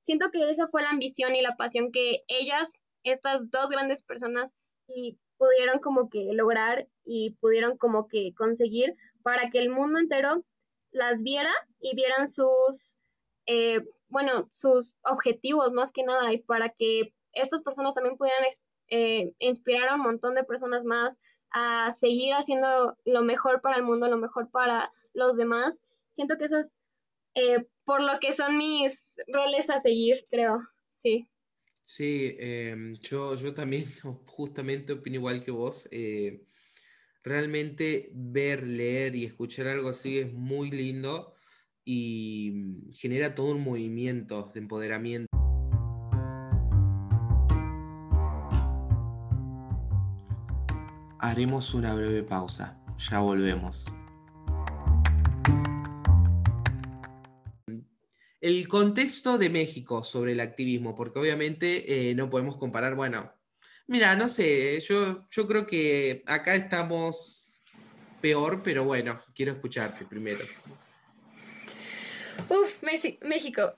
Siento 0.01 0.31
que 0.31 0.49
esa 0.49 0.67
fue 0.67 0.83
la 0.83 0.89
ambición 0.89 1.35
y 1.35 1.41
la 1.41 1.55
pasión 1.55 1.91
que 1.91 2.23
ellas, 2.27 2.81
estas 3.03 3.49
dos 3.49 3.69
grandes 3.69 4.03
personas, 4.03 4.55
y 4.87 5.17
pudieron 5.37 5.79
como 5.79 6.09
que 6.09 6.29
lograr 6.33 6.87
y 7.05 7.35
pudieron 7.39 7.77
como 7.77 8.07
que 8.07 8.33
conseguir 8.35 8.95
para 9.21 9.49
que 9.49 9.59
el 9.59 9.69
mundo 9.69 9.99
entero 9.99 10.43
las 10.91 11.21
viera 11.21 11.51
y 11.79 11.95
vieran 11.95 12.27
sus, 12.27 12.97
eh, 13.45 13.81
bueno, 14.07 14.47
sus 14.51 14.95
objetivos 15.03 15.71
más 15.71 15.91
que 15.91 16.03
nada 16.03 16.31
y 16.33 16.39
para 16.39 16.69
que 16.69 17.13
estas 17.33 17.61
personas 17.61 17.93
también 17.93 18.17
pudieran 18.17 18.43
eh, 18.89 19.33
inspirar 19.39 19.89
a 19.89 19.95
un 19.95 20.01
montón 20.01 20.33
de 20.33 20.43
personas 20.43 20.85
más 20.85 21.19
a 21.51 21.91
seguir 21.91 22.33
haciendo 22.33 22.97
lo 23.05 23.23
mejor 23.23 23.61
para 23.61 23.77
el 23.77 23.83
mundo, 23.83 24.09
lo 24.09 24.17
mejor 24.17 24.49
para 24.49 24.91
los 25.13 25.37
demás. 25.37 25.81
Siento 26.17 26.35
que 26.39 26.45
eso 26.45 26.57
es 26.57 26.79
eh, 27.35 27.67
por 27.83 28.01
lo 28.01 28.19
que 28.19 28.33
son 28.33 28.57
mis 28.57 29.17
roles 29.27 29.69
a 29.69 29.79
seguir, 29.79 30.23
creo, 30.31 30.57
sí. 30.95 31.29
Sí, 31.83 32.35
em, 32.39 32.95
yo, 32.95 33.35
yo 33.35 33.53
también 33.53 33.85
justamente 34.25 34.93
opino 34.93 35.17
igual 35.17 35.43
que 35.43 35.51
vos. 35.51 35.87
Eh, 35.91 36.43
realmente 37.21 38.09
ver, 38.15 38.65
leer 38.65 39.15
y 39.15 39.25
escuchar 39.25 39.67
algo 39.67 39.89
así 39.89 40.17
es 40.17 40.33
muy 40.33 40.71
lindo 40.71 41.35
y 41.85 42.51
mm, 42.55 42.93
genera 42.95 43.35
todo 43.35 43.51
un 43.51 43.61
movimiento 43.61 44.49
de 44.51 44.59
empoderamiento. 44.59 45.27
Haremos 51.19 51.75
una 51.75 51.93
breve 51.93 52.23
pausa, 52.23 52.83
ya 52.97 53.19
volvemos. 53.19 53.85
El 58.47 58.65
contexto 58.69 59.37
de 59.37 59.49
México 59.49 60.05
sobre 60.05 60.31
el 60.31 60.39
activismo, 60.39 60.95
porque 60.95 61.19
obviamente 61.19 62.09
eh, 62.09 62.15
no 62.15 62.29
podemos 62.29 62.55
comparar, 62.55 62.95
bueno, 62.95 63.33
mira, 63.87 64.15
no 64.15 64.29
sé, 64.29 64.79
yo, 64.79 65.25
yo 65.29 65.45
creo 65.45 65.67
que 65.67 66.23
acá 66.25 66.55
estamos 66.55 67.61
peor, 68.21 68.63
pero 68.63 68.85
bueno, 68.85 69.19
quiero 69.35 69.51
escucharte 69.51 70.05
primero. 70.05 70.39
Uf, 72.47 72.81
México. 72.83 73.75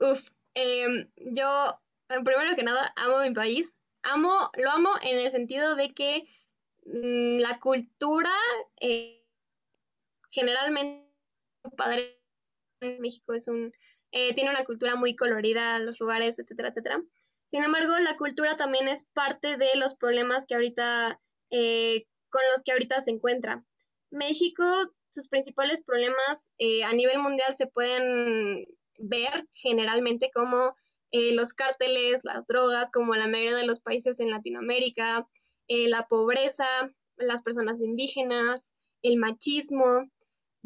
uf, 0.00 0.28
em, 0.54 1.08
yo, 1.16 1.80
primero 2.08 2.56
que 2.56 2.64
nada, 2.64 2.92
amo 2.96 3.20
mi 3.20 3.32
país. 3.32 3.72
Amo, 4.02 4.50
lo 4.54 4.68
amo 4.68 4.90
en 5.04 5.16
el 5.16 5.30
sentido 5.30 5.76
de 5.76 5.94
que 5.94 6.28
mm, 6.86 7.38
la 7.38 7.60
cultura 7.60 8.34
eh, 8.80 9.24
generalmente 10.32 11.06
padre 11.76 12.15
México 12.98 13.34
es 13.34 13.48
un, 13.48 13.72
eh, 14.12 14.34
tiene 14.34 14.50
una 14.50 14.64
cultura 14.64 14.96
muy 14.96 15.16
colorida, 15.16 15.78
los 15.78 16.00
lugares, 16.00 16.38
etcétera, 16.38 16.68
etcétera. 16.68 17.02
Sin 17.48 17.62
embargo, 17.62 17.98
la 17.98 18.16
cultura 18.16 18.56
también 18.56 18.88
es 18.88 19.04
parte 19.12 19.56
de 19.56 19.70
los 19.76 19.94
problemas 19.94 20.46
que 20.46 20.54
ahorita, 20.54 21.20
eh, 21.50 22.06
con 22.30 22.42
los 22.52 22.62
que 22.62 22.72
ahorita 22.72 23.00
se 23.00 23.12
encuentra. 23.12 23.64
México, 24.10 24.64
sus 25.10 25.28
principales 25.28 25.82
problemas 25.82 26.50
eh, 26.58 26.84
a 26.84 26.92
nivel 26.92 27.18
mundial 27.18 27.54
se 27.54 27.66
pueden 27.66 28.66
ver 28.98 29.46
generalmente 29.52 30.30
como 30.34 30.74
los 31.12 31.54
cárteles, 31.54 32.24
las 32.24 32.46
drogas, 32.46 32.90
como 32.90 33.14
la 33.14 33.26
mayoría 33.26 33.56
de 33.56 33.64
los 33.64 33.80
países 33.80 34.20
en 34.20 34.30
Latinoamérica, 34.30 35.26
la 35.66 36.06
pobreza, 36.08 36.66
las 37.16 37.40
personas 37.40 37.80
indígenas, 37.80 38.74
el 39.02 39.16
machismo, 39.16 40.10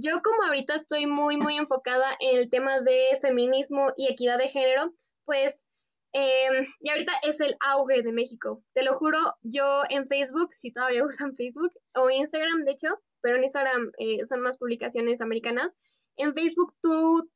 yo 0.00 0.22
como 0.22 0.42
ahorita 0.44 0.74
estoy 0.74 1.06
muy, 1.06 1.36
muy 1.36 1.56
enfocada 1.56 2.06
en 2.20 2.38
el 2.38 2.48
tema 2.48 2.80
de 2.80 3.18
feminismo 3.20 3.92
y 3.96 4.08
equidad 4.08 4.38
de 4.38 4.48
género, 4.48 4.94
pues, 5.24 5.66
em, 6.12 6.66
y 6.80 6.90
ahorita 6.90 7.12
es 7.24 7.40
el 7.40 7.56
auge 7.60 8.02
de 8.02 8.12
México. 8.12 8.62
Te 8.72 8.82
lo 8.82 8.94
juro, 8.94 9.18
yo 9.42 9.82
en 9.90 10.06
Facebook, 10.06 10.52
si 10.54 10.72
todavía 10.72 11.04
usan 11.04 11.36
Facebook, 11.36 11.72
o 11.94 12.08
Instagram, 12.10 12.64
de 12.64 12.72
hecho, 12.72 12.88
pero 13.20 13.36
en 13.36 13.44
Instagram 13.44 13.92
eh, 13.98 14.24
son 14.26 14.40
más 14.40 14.56
publicaciones 14.56 15.20
americanas. 15.20 15.76
En 16.16 16.34
Facebook 16.34 16.74
tu, 16.80 17.30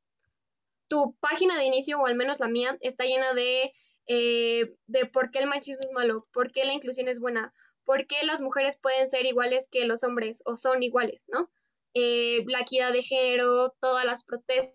tu 0.89 1.17
página 1.21 1.59
de 1.59 1.65
inicio, 1.65 2.01
o 2.01 2.07
al 2.07 2.17
menos 2.17 2.41
la 2.41 2.49
mía, 2.49 2.77
está 2.81 3.05
llena 3.05 3.35
de, 3.35 3.73
eh, 4.07 4.75
de 4.87 5.07
por 5.07 5.31
qué 5.31 5.41
el 5.41 5.49
machismo 5.49 5.83
es 5.83 5.93
malo, 5.93 6.27
por 6.33 6.51
qué 6.51 6.65
la 6.65 6.73
inclusión 6.73 7.09
es 7.09 7.21
buena, 7.21 7.53
por 7.85 8.07
qué 8.07 8.25
las 8.25 8.41
mujeres 8.41 8.79
pueden 8.79 9.11
ser 9.11 9.27
iguales 9.27 9.69
que 9.71 9.85
los 9.85 10.03
hombres 10.03 10.43
o 10.47 10.57
son 10.57 10.83
iguales, 10.83 11.27
¿no? 11.29 11.51
Eh, 11.95 12.45
la 12.47 12.61
equidad 12.61 12.93
de 12.93 13.03
género, 13.03 13.75
todas 13.81 14.05
las 14.05 14.25
protestas, 14.25 14.75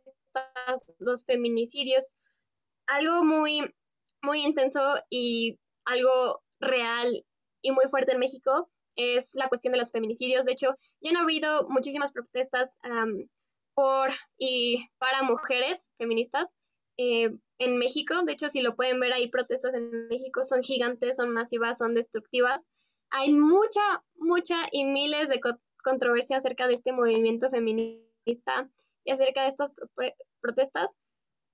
los 1.00 1.26
feminicidios, 1.26 2.18
algo 2.88 3.24
muy, 3.24 3.74
muy 4.22 4.44
intenso 4.44 4.80
y 5.10 5.60
algo 5.86 6.42
real 6.60 7.26
y 7.62 7.72
muy 7.72 7.86
fuerte 7.88 8.14
en 8.14 8.20
México 8.20 8.70
es 8.96 9.36
la 9.36 9.48
cuestión 9.48 9.72
de 9.72 9.80
los 9.80 9.92
feminicidios. 9.92 10.46
De 10.46 10.52
hecho, 10.52 10.76
ya 11.02 11.12
han 11.12 11.18
habido 11.18 11.68
muchísimas 11.70 12.12
protestas 12.12 12.80
por 13.74 14.10
y 14.38 14.88
para 14.98 15.24
mujeres 15.24 15.92
feministas 15.98 16.56
eh, 16.98 17.30
en 17.60 17.78
México. 17.78 18.24
De 18.26 18.34
hecho, 18.34 18.50
si 18.50 18.62
lo 18.62 18.76
pueden 18.76 19.00
ver 19.00 19.14
ahí, 19.14 19.30
protestas 19.30 19.74
en 19.74 20.08
México 20.10 20.44
son 20.44 20.64
gigantes, 20.64 21.16
son 21.16 21.32
masivas, 21.32 21.78
son 21.78 21.94
destructivas. 21.94 22.66
Hay 23.10 23.34
mucha, 23.34 24.04
mucha 24.16 24.58
y 24.72 24.84
miles 24.84 25.30
de 25.30 25.40
controversia 25.84 26.38
acerca 26.38 26.68
de 26.68 26.76
este 26.76 26.94
movimiento 26.94 27.50
feminista 27.50 28.70
y 29.04 29.12
acerca 29.12 29.44
de 29.44 29.50
estas 29.50 29.74
protestas, 30.42 30.98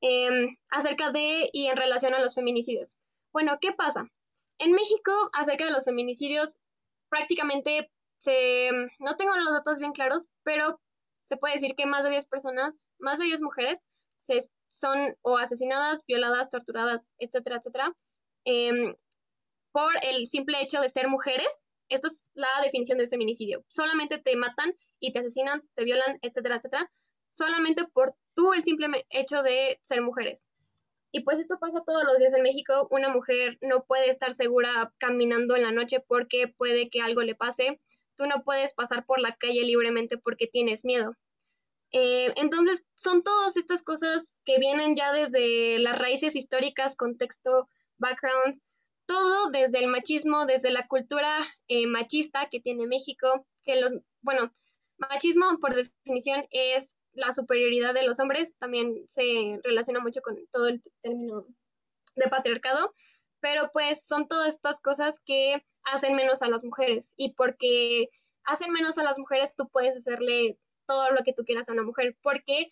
em, 0.02 0.58
acerca 0.70 1.12
de 1.12 1.50
y 1.52 1.68
en 1.68 1.78
relación 1.78 2.14
a 2.14 2.20
los 2.20 2.36
feminicidios. 2.36 2.98
Bueno, 3.32 3.58
¿qué 3.62 3.72
pasa? 3.74 4.10
En 4.60 4.72
México, 4.72 5.12
acerca 5.34 5.66
de 5.66 5.72
los 5.72 5.86
feminicidios, 5.86 6.56
prácticamente 7.10 7.92
se, 8.20 8.70
no 9.00 9.16
tengo 9.18 9.36
los 9.38 9.54
datos 9.54 9.80
bien 9.80 9.92
claros, 9.92 10.30
pero 10.44 10.80
se 11.24 11.38
puede 11.38 11.56
decir 11.56 11.76
que 11.76 11.86
más 11.86 12.04
de 12.04 12.12
10 12.12 12.26
personas, 12.28 12.90
más 13.00 13.20
de 13.20 13.26
10 13.26 13.42
mujeres, 13.42 13.86
son 14.68 15.16
o 15.22 15.38
asesinadas, 15.38 16.06
violadas, 16.06 16.50
torturadas, 16.50 17.10
etcétera, 17.20 17.58
etcétera, 17.58 17.96
em, 18.46 18.96
por 19.72 19.94
el 20.04 20.28
simple 20.28 20.62
hecho 20.62 20.82
de 20.82 20.90
ser 20.90 21.08
mujeres 21.08 21.65
esta 21.90 22.08
es 22.08 22.24
la 22.34 22.48
definición 22.64 22.98
del 22.98 23.10
feminicidio. 23.10 23.64
Solamente 23.68 24.18
te 24.18 24.36
matan 24.36 24.76
y 25.00 25.14
te 25.14 25.20
asesinan, 25.20 25.64
te 25.76 25.84
violan, 25.84 26.20
etcétera, 26.22 26.58
etcétera, 26.58 26.92
solamente 27.32 27.86
por 27.94 28.16
tú 28.34 28.54
el 28.54 28.64
simple 28.64 29.06
hecho 29.10 29.44
de 29.44 29.80
ser 29.84 30.02
mujeres. 30.02 30.48
Y 31.12 31.22
pues 31.22 31.40
esto 31.40 31.60
pasa 31.60 31.84
todos 31.86 32.04
los 32.04 32.18
días 32.18 32.34
en 32.34 32.44
México. 32.44 32.88
Una 32.92 33.10
mujer 33.10 33.58
no 33.62 33.86
puede 33.86 34.10
estar 34.10 34.34
segura 34.34 34.94
caminando 34.98 35.56
en 35.56 35.64
la 35.64 35.72
noche 35.72 36.02
porque 36.06 36.50
puede 36.50 36.90
que 36.90 37.02
algo 37.02 37.22
le 37.22 37.36
pase. 37.36 37.80
Tú 38.18 38.26
no 38.28 38.44
puedes 38.44 38.74
pasar 38.74 39.06
por 39.06 39.22
la 39.22 39.36
calle 39.36 39.64
libremente 39.64 40.18
porque 40.18 40.48
tienes 40.48 40.84
miedo. 40.84 41.16
Eh, 41.92 42.34
entonces, 42.36 42.84
son 42.96 43.24
todas 43.24 43.56
estas 43.56 43.82
cosas 43.82 44.38
que 44.44 44.60
vienen 44.60 44.98
ya 44.98 45.14
desde 45.14 45.80
las 45.80 45.98
raíces 45.98 46.36
históricas, 46.36 46.98
contexto, 46.98 47.70
background, 47.98 48.62
todo 49.06 49.50
desde 49.50 49.80
el 49.80 49.88
machismo, 49.88 50.46
desde 50.46 50.72
la 50.72 50.88
cultura 50.88 51.30
eh, 51.68 51.88
machista 51.88 52.50
que 52.50 52.60
tiene 52.60 52.88
México, 52.88 53.46
que 53.64 53.80
los, 53.80 53.94
bueno, 54.22 54.54
machismo 54.98 55.46
por 55.60 55.76
definición 55.76 56.46
es 56.52 56.96
la 57.14 57.34
superioridad 57.34 57.94
de 57.94 58.06
los 58.06 58.20
hombres, 58.20 58.58
también 58.58 59.04
se 59.08 59.60
relaciona 59.64 60.00
mucho 60.00 60.22
con 60.22 60.38
todo 60.52 60.68
el 60.68 60.82
término 61.02 61.46
de 62.16 62.30
patriarcado, 62.30 62.94
pero 63.40 63.70
pues 63.74 64.06
son 64.06 64.28
todas 64.28 64.54
estas 64.54 64.82
cosas 64.82 65.20
que 65.26 65.64
hacen 65.84 66.16
menos 66.16 66.42
a 66.42 66.50
las 66.50 66.64
mujeres 66.64 67.14
y 67.16 67.34
porque 67.34 68.10
hacen 68.44 68.72
menos 68.72 68.98
a 68.98 69.04
las 69.04 69.18
mujeres 69.18 69.54
tú 69.56 69.70
puedes 69.70 69.96
hacerle 69.96 70.58
todo 70.88 71.12
lo 71.12 71.24
que 71.24 71.34
tú 71.34 71.44
quieras 71.46 71.70
a 71.70 71.74
una 71.74 71.84
mujer, 71.84 72.18
porque 72.22 72.70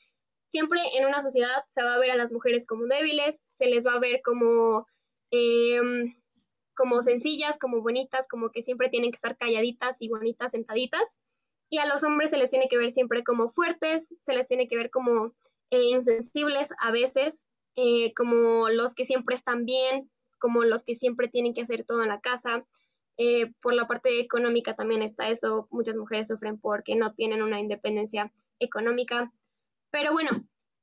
siempre 0.50 0.82
en 0.98 1.06
una 1.06 1.22
sociedad 1.22 1.64
se 1.70 1.84
va 1.84 1.96
a 1.96 2.00
ver 2.00 2.12
a 2.12 2.16
las 2.16 2.32
mujeres 2.32 2.66
como 2.66 2.86
débiles, 2.86 3.42
se 3.48 3.68
les 3.68 3.86
va 3.86 3.94
a 3.94 4.00
ver 4.00 4.22
como 4.24 4.88
em, 5.32 6.14
como 6.76 7.02
sencillas, 7.02 7.58
como 7.60 7.82
bonitas, 7.82 8.28
como 8.28 8.50
que 8.50 8.62
siempre 8.62 8.90
tienen 8.90 9.12
que 9.12 9.16
estar 9.16 9.38
calladitas 9.38 9.98
y 10.00 10.10
bonitas 10.10 10.52
sentaditas. 10.52 11.16
Y 11.70 11.80
a 11.80 11.86
los 11.86 12.04
hombres 12.04 12.30
se 12.30 12.38
les 12.38 12.50
tiene 12.50 12.68
que 12.70 12.78
ver 12.78 12.92
siempre 12.92 13.24
como 13.24 13.50
fuertes, 13.50 14.14
se 14.22 14.34
les 14.34 14.48
tiene 14.48 14.68
que 14.68 14.76
ver 14.76 14.90
como 14.92 15.34
eh, 15.72 15.84
insensibles 15.84 16.70
a 16.80 16.92
veces, 16.92 17.48
eh, 17.76 18.14
como 18.14 18.70
los 18.70 18.94
que 18.94 19.06
siempre 19.06 19.36
están 19.36 19.66
bien, 19.66 20.12
como 20.40 20.64
los 20.64 20.84
que 20.84 20.96
siempre 20.96 21.28
tienen 21.28 21.54
que 21.54 21.62
hacer 21.62 21.86
todo 21.86 22.04
en 22.04 22.10
la 22.10 22.22
casa. 22.22 22.66
Eh, 23.18 23.54
por 23.62 23.74
la 23.74 23.88
parte 23.88 24.20
económica 24.20 24.76
también 24.76 25.04
está 25.04 25.30
eso, 25.30 25.68
muchas 25.70 25.96
mujeres 25.96 26.28
sufren 26.28 26.60
porque 26.60 26.96
no 26.96 27.14
tienen 27.14 27.42
una 27.42 27.60
independencia 27.60 28.32
económica. 28.60 29.32
Pero 29.92 30.12
bueno, 30.12 30.32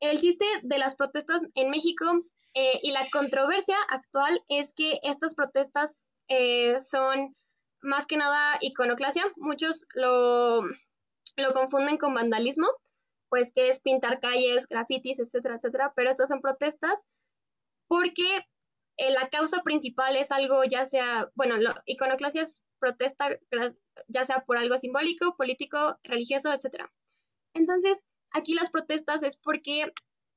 el 0.00 0.18
chiste 0.18 0.44
de 0.62 0.78
las 0.78 0.94
protestas 0.94 1.42
en 1.54 1.70
México 1.70 2.06
eh, 2.54 2.80
y 2.82 2.90
la 2.90 3.06
controversia 3.12 3.76
actual 3.88 4.42
es 4.48 4.72
que 4.72 4.98
estas 5.02 5.34
protestas 5.34 6.08
eh, 6.28 6.78
son 6.80 7.36
más 7.80 8.06
que 8.06 8.16
nada 8.16 8.58
iconoclasia. 8.60 9.24
Muchos 9.36 9.86
lo, 9.94 10.62
lo 11.36 11.52
confunden 11.52 11.96
con 11.96 12.14
vandalismo, 12.14 12.66
pues 13.28 13.52
que 13.54 13.70
es 13.70 13.80
pintar 13.80 14.18
calles, 14.18 14.66
grafitis, 14.68 15.20
etcétera, 15.20 15.56
etcétera. 15.56 15.92
Pero 15.94 16.10
estas 16.10 16.28
son 16.28 16.40
protestas 16.40 17.06
porque 17.88 18.46
eh, 18.96 19.12
la 19.12 19.28
causa 19.28 19.62
principal 19.62 20.16
es 20.16 20.32
algo 20.32 20.64
ya 20.64 20.86
sea, 20.86 21.30
bueno, 21.34 21.56
lo, 21.56 21.72
iconoclasia 21.86 22.42
es 22.42 22.62
protesta 22.78 23.28
ya 24.08 24.24
sea 24.24 24.44
por 24.44 24.58
algo 24.58 24.76
simbólico, 24.78 25.36
político, 25.36 25.98
religioso, 26.02 26.52
etcétera. 26.52 26.90
Entonces, 27.54 27.98
aquí 28.32 28.54
las 28.54 28.70
protestas 28.70 29.22
es 29.22 29.36
porque 29.36 29.92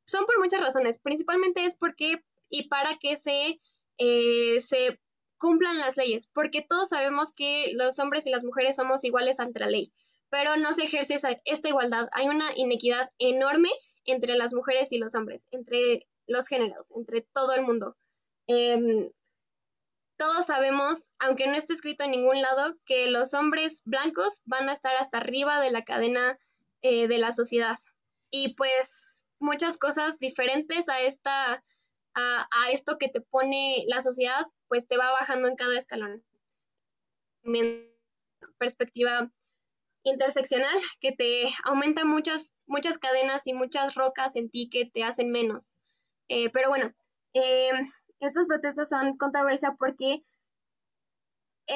son 0.06 0.26
por 0.26 0.40
muchas 0.40 0.62
razones. 0.62 1.00
Principalmente 1.00 1.66
es 1.66 1.76
porque 1.76 2.24
y 2.50 2.68
para 2.68 2.98
que 2.98 3.18
se, 3.18 3.60
eh, 3.98 4.62
se 4.62 5.00
cumplan 5.40 5.80
las 5.80 5.98
leyes, 5.98 6.28
porque 6.28 6.62
todos 6.62 6.90
sabemos 6.90 7.34
que 7.34 7.74
los 7.74 8.00
hombres 8.00 8.28
y 8.28 8.30
las 8.30 8.44
mujeres 8.44 8.76
somos 8.76 9.04
iguales 9.04 9.40
ante 9.40 9.60
la 9.60 9.68
ley, 9.68 9.92
pero 10.30 10.56
no 10.56 10.74
se 10.74 10.84
ejerce 10.84 11.20
esta 11.46 11.68
igualdad. 11.68 12.08
Hay 12.12 12.30
una 12.30 12.56
inequidad 12.56 13.10
enorme 13.18 13.70
entre 14.06 14.36
las 14.36 14.54
mujeres 14.54 14.92
y 14.92 15.00
los 15.00 15.16
hombres, 15.16 15.48
entre 15.52 16.08
los 16.28 16.48
géneros, 16.48 16.92
entre 16.96 17.22
todo 17.34 17.54
el 17.54 17.64
mundo. 17.64 17.98
Em, 18.48 19.12
todos 20.16 20.46
sabemos, 20.46 21.10
aunque 21.20 21.48
no 21.48 21.56
esté 21.56 21.74
escrito 21.74 22.04
en 22.04 22.12
ningún 22.12 22.42
lado, 22.42 22.76
que 22.86 23.08
los 23.08 23.34
hombres 23.34 23.82
blancos 23.84 24.42
van 24.46 24.70
a 24.70 24.74
estar 24.74 24.96
hasta 24.96 25.18
arriba 25.18 25.60
de 25.60 25.72
la 25.72 25.84
cadena 25.84 26.38
eh, 26.82 27.08
de 27.08 27.18
la 27.18 27.34
sociedad. 27.34 27.78
Y 28.30 28.56
pues 28.56 29.13
muchas 29.44 29.78
cosas 29.78 30.20
diferentes 30.20 30.90
a 30.90 31.02
esta 31.02 31.64
a, 32.16 32.48
a, 32.52 32.72
esto 32.72 32.98
que 33.00 33.10
te 33.10 33.22
pone 33.22 33.86
la 33.88 34.02
sociedad, 34.02 34.46
pues 34.68 34.88
te 34.88 34.98
va 34.98 35.12
bajando 35.12 35.48
en 35.48 35.56
cada 35.56 35.78
escalón. 35.78 36.24
Perspectiva 38.58 39.32
interseccional 40.04 40.78
que 41.00 41.12
te 41.12 41.50
aumenta 41.64 42.06
muchas, 42.06 42.54
muchas 42.68 42.98
cadenas 42.98 43.48
y 43.48 43.54
muchas 43.54 43.96
rocas 43.96 44.36
en 44.36 44.50
ti 44.50 44.70
que 44.70 44.86
te 44.86 45.04
hacen 45.04 45.32
menos. 45.32 45.78
Eh, 46.28 46.50
pero 46.52 46.70
bueno, 46.70 46.94
eh, 47.34 47.72
estas 48.20 48.46
protestas 48.48 48.90
son 48.90 49.18
controversia 49.18 49.76
porque 49.78 50.22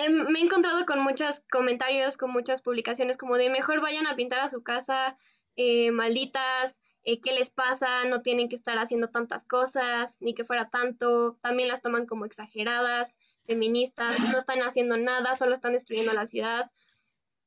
me 0.09 0.39
he 0.39 0.43
encontrado 0.43 0.85
con 0.85 0.99
muchos 0.99 1.41
comentarios, 1.49 2.17
con 2.17 2.31
muchas 2.31 2.61
publicaciones 2.61 3.17
como 3.17 3.37
de 3.37 3.49
mejor 3.49 3.81
vayan 3.81 4.05
a 4.07 4.15
pintar 4.15 4.39
a 4.39 4.49
su 4.49 4.61
casa, 4.61 5.17
eh, 5.55 5.91
malditas, 5.91 6.81
eh, 7.07 7.21
qué 7.21 7.31
les 7.31 7.49
pasa, 7.49 8.03
no 8.03 8.21
tienen 8.21 8.49
que 8.49 8.57
estar 8.57 8.77
haciendo 8.77 9.07
tantas 9.07 9.45
cosas, 9.45 10.17
ni 10.19 10.33
que 10.33 10.43
fuera 10.43 10.69
tanto, 10.69 11.37
también 11.41 11.69
las 11.69 11.81
toman 11.81 12.05
como 12.05 12.25
exageradas, 12.25 13.17
feministas, 13.43 14.19
no 14.19 14.37
están 14.37 14.59
haciendo 14.59 14.97
nada, 14.97 15.33
solo 15.35 15.53
están 15.53 15.71
destruyendo 15.71 16.11
la 16.11 16.27
ciudad. 16.27 16.69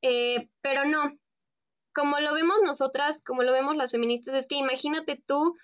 Eh, 0.01 0.49
pero 0.61 0.85
no, 0.85 1.15
como 1.93 2.19
lo 2.19 2.33
vemos 2.33 2.57
nosotras, 2.63 3.21
como 3.21 3.43
lo 3.43 3.51
vemos 3.51 3.75
las 3.75 3.91
feministas, 3.91 4.33
es 4.33 4.47
que 4.47 4.55
imagínate 4.55 5.21
tú, 5.27 5.55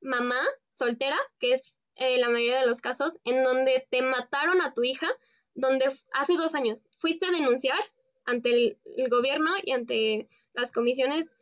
mamá 0.00 0.40
soltera, 0.72 1.16
que 1.38 1.52
es 1.52 1.78
eh, 1.94 2.18
la 2.18 2.28
mayoría 2.28 2.58
de 2.58 2.66
los 2.66 2.80
casos, 2.80 3.20
en 3.22 3.44
donde 3.44 3.86
te 3.88 4.02
mataron 4.02 4.60
a 4.60 4.74
tu 4.74 4.82
hija, 4.82 5.06
donde 5.54 5.88
hace 6.14 6.34
dos 6.34 6.56
años 6.56 6.88
fuiste 6.90 7.26
a 7.26 7.30
denunciar 7.30 7.78
ante 8.24 8.50
el, 8.50 9.08
gobierno 9.08 9.52
y 9.62 9.70
ante 9.70 10.28
las 10.52 10.72
comisiones 10.72 11.36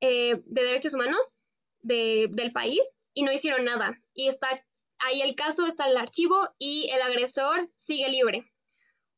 de 0.00 0.42
derechos 0.46 0.94
humanos 0.94 1.34
del 1.82 2.52
país 2.52 2.80
y 3.14 3.22
no 3.22 3.32
hicieron 3.32 3.64
nada. 3.64 3.98
Y 4.14 4.28
está 4.28 4.48
ahí 4.98 5.22
el 5.22 5.34
caso, 5.34 5.66
está 5.66 5.86
el 5.86 5.96
archivo 5.96 6.36
y 6.58 6.90
el 6.90 7.02
agresor 7.02 7.70
sigue 7.76 8.08
libre. 8.08 8.50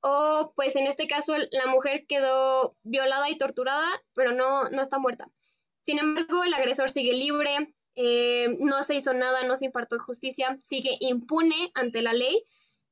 O 0.01 0.53
pues 0.57 0.75
en 0.77 0.87
este 0.87 1.07
caso 1.07 1.35
la 1.51 1.67
mujer 1.67 2.07
quedó 2.09 2.77
violada 2.83 3.31
y 3.31 3.39
torturada, 3.39 3.89
pero 4.15 4.33
no, 4.33 4.69
no 4.71 4.83
está 4.83 4.99
muerta. 4.99 5.31
Sin 5.83 5.99
embargo, 5.99 6.45
el 6.45 6.55
agresor 6.55 6.91
sigue 6.91 7.13
libre, 7.13 7.75
eh, 7.95 8.57
no 8.61 8.83
se 8.83 8.95
hizo 8.95 9.15
nada, 9.15 9.45
no 9.45 9.57
se 9.57 9.67
impartió 9.67 9.99
justicia, 9.99 10.57
sigue 10.61 10.97
impune 11.01 11.71
ante 11.75 12.03
la 12.03 12.13
ley. 12.13 12.45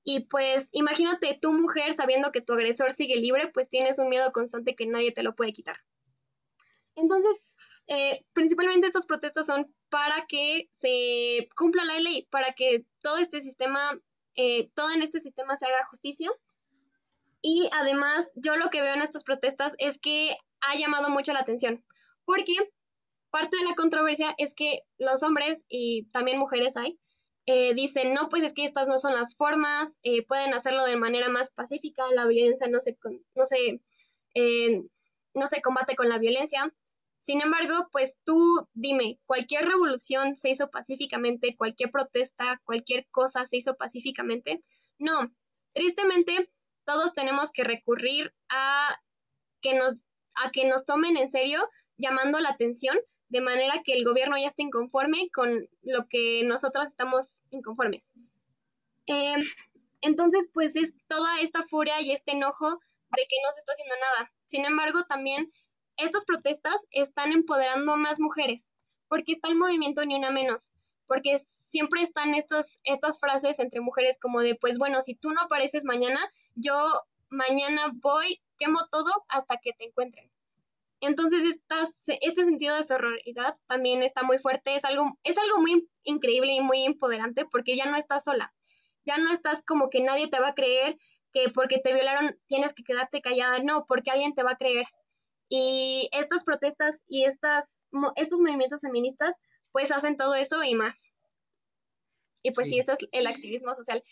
Y 0.02 0.20
pues 0.26 0.68
imagínate 0.72 1.38
tu 1.40 1.52
mujer 1.52 1.94
sabiendo 1.94 2.32
que 2.32 2.40
tu 2.40 2.52
agresor 2.52 2.92
sigue 2.92 3.16
libre, 3.16 3.48
pues 3.48 3.68
tienes 3.68 3.98
un 3.98 4.08
miedo 4.08 4.32
constante 4.32 4.74
que 4.74 4.86
nadie 4.86 5.12
te 5.12 5.22
lo 5.22 5.34
puede 5.34 5.52
quitar. 5.52 5.76
Entonces, 7.00 7.54
eh, 7.86 8.24
principalmente 8.32 8.86
estas 8.86 9.06
protestas 9.06 9.46
son 9.46 9.74
para 9.88 10.26
que 10.26 10.68
se 10.70 11.48
cumpla 11.56 11.84
la 11.84 11.98
ley, 11.98 12.26
para 12.30 12.52
que 12.52 12.84
todo 13.00 13.18
este 13.18 13.42
sistema, 13.42 13.98
eh, 14.36 14.70
todo 14.74 14.90
en 14.90 15.02
este 15.02 15.20
sistema 15.20 15.56
se 15.56 15.66
haga 15.66 15.86
justicia. 15.86 16.30
Y 17.42 17.68
además, 17.72 18.32
yo 18.36 18.56
lo 18.56 18.70
que 18.70 18.82
veo 18.82 18.94
en 18.94 19.02
estas 19.02 19.24
protestas 19.24 19.74
es 19.78 19.98
que 19.98 20.36
ha 20.60 20.76
llamado 20.76 21.10
mucho 21.10 21.32
la 21.32 21.40
atención, 21.40 21.84
porque 22.24 22.54
parte 23.30 23.56
de 23.56 23.64
la 23.64 23.74
controversia 23.74 24.34
es 24.36 24.54
que 24.54 24.82
los 24.98 25.22
hombres 25.22 25.64
y 25.68 26.04
también 26.12 26.38
mujeres 26.38 26.76
hay, 26.76 26.98
eh, 27.46 27.74
dicen, 27.74 28.12
no, 28.12 28.28
pues 28.28 28.44
es 28.44 28.52
que 28.52 28.64
estas 28.64 28.86
no 28.86 28.98
son 28.98 29.14
las 29.14 29.34
formas, 29.36 29.98
pueden 30.28 30.52
hacerlo 30.52 30.84
de 30.84 30.96
manera 30.96 31.30
más 31.30 31.50
pacífica, 31.50 32.04
la 32.14 32.26
violencia 32.26 32.68
no 32.68 32.78
se, 32.80 32.98
no 33.34 33.46
se, 33.46 33.80
no 35.34 35.46
se 35.46 35.62
combate 35.62 35.96
con 35.96 36.08
la 36.08 36.18
violencia. 36.18 36.72
Sin 37.20 37.42
embargo, 37.42 37.88
pues 37.92 38.16
tú 38.24 38.66
dime, 38.72 39.20
cualquier 39.26 39.66
revolución 39.66 40.36
se 40.36 40.50
hizo 40.50 40.70
pacíficamente, 40.70 41.54
cualquier 41.56 41.90
protesta, 41.90 42.60
cualquier 42.64 43.06
cosa 43.10 43.46
se 43.46 43.58
hizo 43.58 43.76
pacíficamente. 43.76 44.64
No, 44.98 45.30
tristemente 45.74 46.50
todos 46.84 47.12
tenemos 47.12 47.52
que 47.52 47.62
recurrir 47.62 48.34
a 48.48 48.98
que 49.60 49.74
nos 49.74 50.02
a 50.36 50.50
que 50.50 50.64
nos 50.64 50.84
tomen 50.84 51.16
en 51.16 51.30
serio 51.30 51.60
llamando 51.98 52.40
la 52.40 52.50
atención 52.50 52.96
de 53.28 53.40
manera 53.40 53.82
que 53.84 53.92
el 53.92 54.04
gobierno 54.04 54.36
ya 54.38 54.48
esté 54.48 54.62
inconforme 54.62 55.28
con 55.30 55.68
lo 55.82 56.08
que 56.08 56.42
nosotros 56.44 56.86
estamos 56.86 57.42
inconformes. 57.50 58.12
Em, 59.06 59.42
entonces, 60.00 60.48
pues 60.52 60.74
es 60.76 60.94
toda 61.06 61.40
esta 61.40 61.62
furia 61.62 62.00
y 62.00 62.12
este 62.12 62.32
enojo 62.32 62.70
de 62.70 63.26
que 63.28 63.36
no 63.44 63.52
se 63.52 63.60
está 63.60 63.72
haciendo 63.72 63.94
nada. 63.96 64.32
Sin 64.46 64.64
embargo, 64.64 65.04
también 65.04 65.50
estas 66.02 66.24
protestas 66.24 66.74
están 66.90 67.32
empoderando 67.32 67.96
más 67.96 68.20
mujeres, 68.20 68.72
porque 69.08 69.32
está 69.32 69.48
el 69.48 69.56
movimiento 69.56 70.04
Ni 70.04 70.14
Una 70.16 70.30
Menos, 70.30 70.72
porque 71.06 71.38
siempre 71.40 72.02
están 72.02 72.34
estas 72.34 73.20
frases 73.20 73.58
entre 73.58 73.80
mujeres 73.80 74.18
como 74.20 74.40
de, 74.40 74.54
pues 74.54 74.78
bueno, 74.78 75.00
si 75.02 75.14
tú 75.14 75.30
no 75.30 75.42
apareces 75.42 75.84
mañana, 75.84 76.20
yo 76.54 76.74
mañana 77.30 77.90
voy, 77.94 78.40
quemo 78.58 78.78
todo 78.90 79.10
hasta 79.28 79.56
que 79.56 79.72
te 79.72 79.86
encuentren. 79.86 80.30
Entonces, 81.00 81.60
este 82.20 82.44
sentido 82.44 82.76
de 82.76 82.84
sororidad 82.84 83.56
también 83.66 84.02
está 84.02 84.22
muy 84.22 84.38
fuerte, 84.38 84.74
es 84.74 84.84
algo, 84.84 85.18
es 85.24 85.38
algo 85.38 85.60
muy 85.60 85.88
increíble 86.04 86.52
y 86.52 86.60
muy 86.60 86.84
empoderante 86.84 87.46
porque 87.46 87.74
ya 87.76 87.86
no 87.86 87.96
estás 87.96 88.24
sola, 88.24 88.52
ya 89.04 89.16
no 89.16 89.32
estás 89.32 89.62
como 89.62 89.88
que 89.88 90.02
nadie 90.02 90.28
te 90.28 90.38
va 90.38 90.48
a 90.48 90.54
creer 90.54 90.98
que 91.32 91.48
porque 91.48 91.78
te 91.78 91.94
violaron 91.94 92.38
tienes 92.48 92.74
que 92.74 92.84
quedarte 92.84 93.22
callada, 93.22 93.60
no, 93.60 93.86
porque 93.86 94.10
alguien 94.10 94.34
te 94.34 94.42
va 94.42 94.52
a 94.52 94.56
creer, 94.56 94.86
y 95.50 96.08
estas 96.12 96.44
protestas 96.44 97.02
y 97.08 97.24
estas, 97.24 97.82
estos 98.14 98.40
movimientos 98.40 98.80
feministas 98.80 99.34
pues 99.72 99.90
hacen 99.90 100.16
todo 100.16 100.34
eso 100.36 100.62
y 100.62 100.74
más. 100.74 101.12
Y 102.42 102.52
pues 102.52 102.68
sí, 102.68 102.78
esto 102.78 102.92
es 102.92 103.00
el 103.12 103.26
activismo 103.26 103.74
social. 103.74 104.02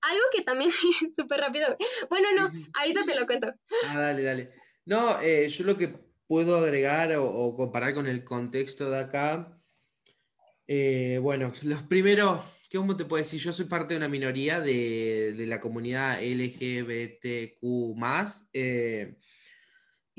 Algo 0.00 0.22
que 0.32 0.42
también, 0.42 0.70
súper 1.16 1.40
rápido. 1.40 1.76
Bueno, 2.08 2.28
no, 2.36 2.48
ahorita 2.78 3.04
te 3.04 3.18
lo 3.18 3.26
cuento. 3.26 3.52
Ah, 3.88 4.00
dale, 4.00 4.22
dale. 4.22 4.50
No, 4.86 5.20
eh, 5.20 5.48
yo 5.48 5.64
lo 5.64 5.76
que 5.76 5.88
puedo 6.26 6.56
agregar 6.56 7.12
o, 7.16 7.54
comparar 7.54 7.92
con 7.92 8.06
el 8.06 8.24
contexto 8.24 8.90
de 8.90 9.00
acá, 9.00 9.60
eh, 10.68 11.18
bueno, 11.20 11.52
los 11.62 11.82
primeros, 11.82 12.62
¿cómo 12.72 12.96
te 12.96 13.04
puedo 13.04 13.22
decir? 13.22 13.40
Yo 13.40 13.52
soy 13.52 13.66
parte 13.66 13.94
de 13.94 13.98
una 13.98 14.08
minoría 14.08 14.60
de, 14.60 15.34
de 15.36 15.46
la 15.46 15.60
comunidad 15.60 16.22
LGBTQ. 16.22 17.60
Eh, 18.52 19.18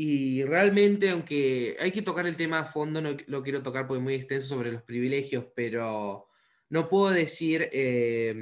y 0.03 0.43
realmente, 0.45 1.11
aunque 1.11 1.77
hay 1.79 1.91
que 1.91 2.01
tocar 2.01 2.25
el 2.25 2.35
tema 2.35 2.57
a 2.57 2.65
fondo, 2.65 3.03
no 3.03 3.15
lo 3.27 3.43
quiero 3.43 3.61
tocar 3.61 3.85
porque 3.85 3.99
es 3.99 4.03
muy 4.03 4.15
extenso 4.15 4.47
sobre 4.47 4.71
los 4.71 4.81
privilegios, 4.81 5.45
pero 5.55 6.27
no 6.69 6.87
puedo 6.87 7.11
decir 7.11 7.69
eh, 7.71 8.33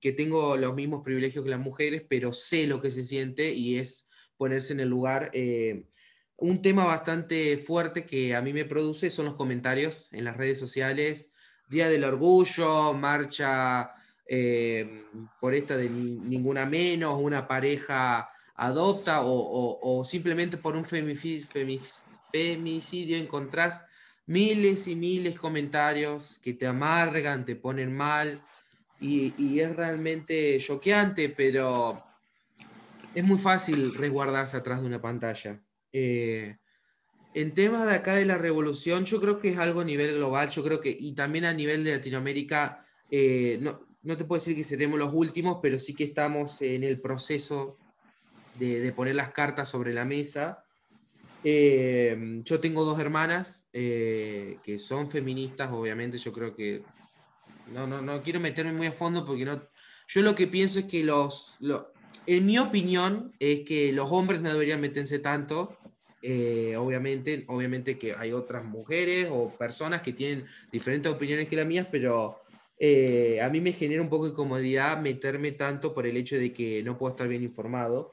que 0.00 0.12
tengo 0.12 0.56
los 0.56 0.76
mismos 0.76 1.02
privilegios 1.02 1.42
que 1.42 1.50
las 1.50 1.58
mujeres, 1.58 2.04
pero 2.08 2.32
sé 2.32 2.68
lo 2.68 2.80
que 2.80 2.92
se 2.92 3.04
siente 3.04 3.52
y 3.52 3.78
es 3.78 4.08
ponerse 4.36 4.72
en 4.74 4.78
el 4.78 4.90
lugar. 4.90 5.32
Eh, 5.32 5.88
un 6.36 6.62
tema 6.62 6.84
bastante 6.84 7.56
fuerte 7.56 8.06
que 8.06 8.36
a 8.36 8.40
mí 8.40 8.52
me 8.52 8.64
produce 8.64 9.10
son 9.10 9.24
los 9.24 9.34
comentarios 9.34 10.12
en 10.12 10.22
las 10.22 10.36
redes 10.36 10.60
sociales. 10.60 11.34
Día 11.68 11.88
del 11.88 12.04
Orgullo, 12.04 12.92
marcha 12.92 13.90
eh, 14.24 15.02
por 15.40 15.52
esta 15.52 15.76
de 15.76 15.90
ninguna 15.90 16.64
menos, 16.64 17.20
una 17.20 17.48
pareja 17.48 18.28
adopta 18.58 19.20
o, 19.22 20.04
simplemente 20.04 20.58
por 20.58 20.76
un 20.76 20.84
femicidio 20.84 21.56
encontrás 23.16 23.86
miles 24.26 24.88
y 24.88 24.96
miles 24.96 25.34
de 25.34 25.40
comentarios 25.40 26.40
que 26.42 26.54
te 26.54 26.66
amargan, 26.66 27.46
te 27.46 27.54
ponen 27.54 27.96
mal 27.96 28.44
y, 29.00 29.60
es 29.60 29.76
realmente 29.76 30.58
choqueante, 30.58 31.28
pero 31.28 32.02
es 33.14 33.24
muy 33.24 33.38
fácil 33.38 33.94
resguardarse 33.94 34.56
atrás 34.56 34.80
de 34.80 34.88
una 34.88 35.00
pantalla. 35.00 35.62
Eh, 35.92 36.56
en 37.34 37.54
temas 37.54 37.86
de 37.86 37.94
acá 37.94 38.16
de 38.16 38.24
la 38.24 38.38
revolución, 38.38 39.04
yo 39.04 39.20
creo 39.20 39.38
que 39.38 39.50
es 39.50 39.58
algo 39.58 39.82
a 39.82 39.84
nivel 39.84 40.16
global, 40.16 40.50
yo 40.50 40.64
creo 40.64 40.80
que, 40.80 40.90
y 40.98 41.12
también 41.12 41.44
a 41.44 41.54
nivel 41.54 41.84
de 41.84 41.92
Latinoamérica, 41.92 42.84
eh, 43.08 43.58
no, 43.60 43.86
no, 44.02 44.16
te 44.16 44.24
puedo 44.24 44.40
decir 44.40 44.56
que 44.56 44.64
seremos 44.64 44.98
los 44.98 45.14
últimos, 45.14 45.60
pero 45.62 45.78
sí 45.78 45.94
que 45.94 46.04
estamos 46.04 46.60
en 46.60 46.82
el 46.82 47.00
proceso 47.00 47.78
de, 48.58 48.92
poner 48.92 49.14
las 49.14 49.30
cartas 49.30 49.68
sobre 49.68 49.92
la 49.92 50.04
mesa. 50.04 50.64
Eh, 51.44 52.40
yo 52.44 52.60
tengo 52.60 52.84
dos 52.84 52.98
hermanas 52.98 53.66
eh, 53.72 54.58
que 54.62 54.78
son 54.78 55.10
feministas, 55.10 55.70
obviamente, 55.72 56.18
yo 56.18 56.32
creo 56.32 56.54
que... 56.54 56.82
No, 57.72 57.86
no, 57.86 58.00
no 58.00 58.22
quiero 58.22 58.40
meterme 58.40 58.72
muy 58.72 58.86
a 58.86 58.92
fondo 58.92 59.24
porque 59.24 59.44
no... 59.44 59.60
Yo 60.08 60.22
lo 60.22 60.34
que 60.34 60.46
pienso 60.46 60.80
es 60.80 60.86
que 60.86 61.04
los... 61.04 61.56
en 62.26 62.46
mi 62.46 62.58
opinión 62.58 63.32
es 63.38 63.60
que 63.60 63.92
los 63.92 64.10
hombres 64.10 64.40
no 64.40 64.50
deberían 64.50 64.80
meterse 64.80 65.18
tanto 65.18 65.76
eh, 66.20 66.74
obviamente, 66.76 67.44
obviamente 67.46 67.96
que 67.96 68.12
hay 68.12 68.32
otras 68.32 68.64
mujeres 68.64 69.28
o 69.30 69.50
personas 69.50 70.02
que 70.02 70.12
tienen 70.12 70.46
diferentes 70.72 71.12
opiniones 71.12 71.46
que 71.46 71.54
las 71.54 71.66
mías, 71.66 71.86
pero 71.90 72.40
a 72.80 73.48
mí 73.50 73.60
me 73.60 73.72
genera 73.72 74.02
un 74.02 74.08
poco 74.08 74.28
de 74.28 74.34
comodidad 74.34 75.00
meterme 75.00 75.52
tanto 75.52 75.94
por 75.94 76.06
el 76.06 76.16
hecho 76.16 76.36
de 76.36 76.52
que 76.52 76.82
no 76.82 76.96
puedo 76.96 77.10
estar 77.10 77.28
bien 77.28 77.42
informado. 77.42 78.12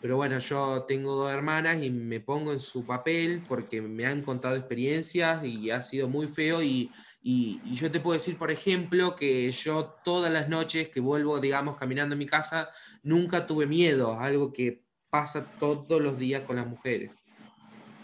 Pero 0.00 0.16
bueno, 0.16 0.38
yo 0.38 0.84
tengo 0.86 1.16
dos 1.16 1.32
hermanas 1.32 1.82
y 1.82 1.90
me 1.90 2.20
pongo 2.20 2.52
en 2.52 2.60
su 2.60 2.86
papel 2.86 3.42
porque 3.48 3.82
me 3.82 4.06
han 4.06 4.22
contado 4.22 4.54
experiencias 4.54 5.44
y 5.44 5.70
ha 5.70 5.82
sido 5.82 6.08
muy 6.08 6.28
feo 6.28 6.62
y, 6.62 6.92
y, 7.20 7.60
yo 7.74 7.90
te 7.90 7.98
puedo 7.98 8.14
decir, 8.14 8.38
por 8.38 8.52
ejemplo, 8.52 9.16
que 9.16 9.50
yo 9.50 9.96
todas 10.04 10.32
las 10.32 10.48
noches 10.48 10.88
que 10.88 11.00
vuelvo, 11.00 11.40
digamos, 11.40 11.76
caminando 11.76 12.14
en 12.14 12.20
mi 12.20 12.26
casa, 12.26 12.70
nunca 13.02 13.46
tuve 13.46 13.66
miedo, 13.66 14.20
algo 14.20 14.52
que 14.52 14.84
pasa 15.10 15.50
todos 15.58 16.00
los 16.00 16.16
días 16.18 16.42
con 16.42 16.56
las 16.56 16.66
mujeres. 16.66 17.16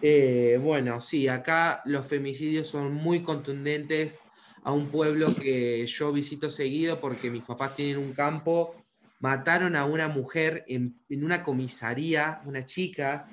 Eh, 0.03 0.59
bueno, 0.61 1.01
sí, 1.01 1.29
acá 1.29 1.81
los 1.85 2.07
femicidios 2.07 2.67
son 2.67 2.93
muy 2.93 3.23
contundentes 3.23 4.23
a 4.65 4.73
un 4.73 4.89
pueblo 4.89 5.35
que 5.35 5.87
yo 5.87 6.13
visito 6.13 6.51
seguido 6.51 7.01
porque 7.01 7.31
mis 7.31 7.45
papás 7.45 7.77
tienen 7.77 7.99
un 7.99 8.13
campo 8.13 8.84
mataron 9.25 9.75
a 9.75 9.87
una 9.87 10.07
mujer 10.07 10.67
en, 10.69 11.01
una 11.09 11.43
comisaría, 11.43 12.43
una 12.45 12.67
chica, 12.67 13.27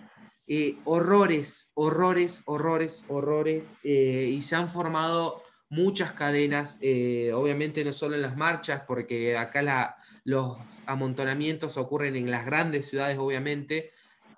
eh, 0.47 0.77
horrores, 0.85 1.73
horrores, 1.75 2.43
horrores, 2.45 3.03
horrores, 3.09 3.75
eh, 3.83 4.29
y 4.31 4.41
se 4.41 4.55
han 4.55 4.69
formado 4.69 5.43
muchas 5.69 6.13
cadenas, 6.13 6.79
eh, 6.81 7.33
obviamente 7.33 7.83
no 7.83 7.91
solo 7.91 8.15
en 8.15 8.21
las 8.21 8.37
marchas, 8.37 8.83
porque 8.87 9.35
acá 9.35 9.97
los 10.23 10.59
amontonamientos 10.85 11.75
ocurren 11.75 12.15
en 12.15 12.31
las 12.31 12.45
grandes 12.45 12.87
ciudades, 12.87 13.17
obviamente, 13.17 13.91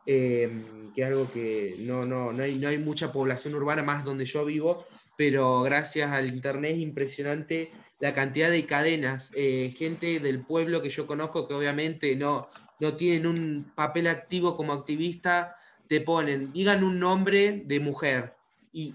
que 0.07 0.91
es 0.95 1.05
algo 1.05 1.31
que 1.31 1.75
no, 1.81 2.03
no, 2.03 2.33
no, 2.33 2.41
hay, 2.41 2.55
no 2.55 2.67
hay 2.67 2.79
mucha 2.79 3.11
población 3.11 3.53
urbana 3.53 3.83
más 3.83 4.03
donde 4.03 4.25
yo 4.25 4.43
vivo, 4.43 4.87
pero 5.15 5.61
gracias 5.61 6.11
al 6.11 6.33
Internet 6.33 6.71
es 6.71 6.79
impresionante 6.79 7.71
la 8.03 8.13
cantidad 8.13 8.51
de 8.51 8.65
cadenas, 8.65 9.31
eh, 9.33 9.73
gente 9.77 10.19
del 10.19 10.41
pueblo 10.41 10.81
que 10.81 10.89
yo 10.89 11.07
conozco 11.07 11.47
que 11.47 11.53
obviamente 11.53 12.17
no, 12.17 12.49
no 12.81 12.97
tienen 12.97 13.25
un 13.25 13.71
papel 13.75 14.07
activo 14.07 14.55
como 14.55 14.73
activista, 14.73 15.55
te 15.87 16.01
ponen, 16.01 16.51
digan 16.51 16.83
un 16.83 16.99
nombre 16.99 17.63
de 17.65 17.79
mujer 17.79 18.33
y, 18.73 18.93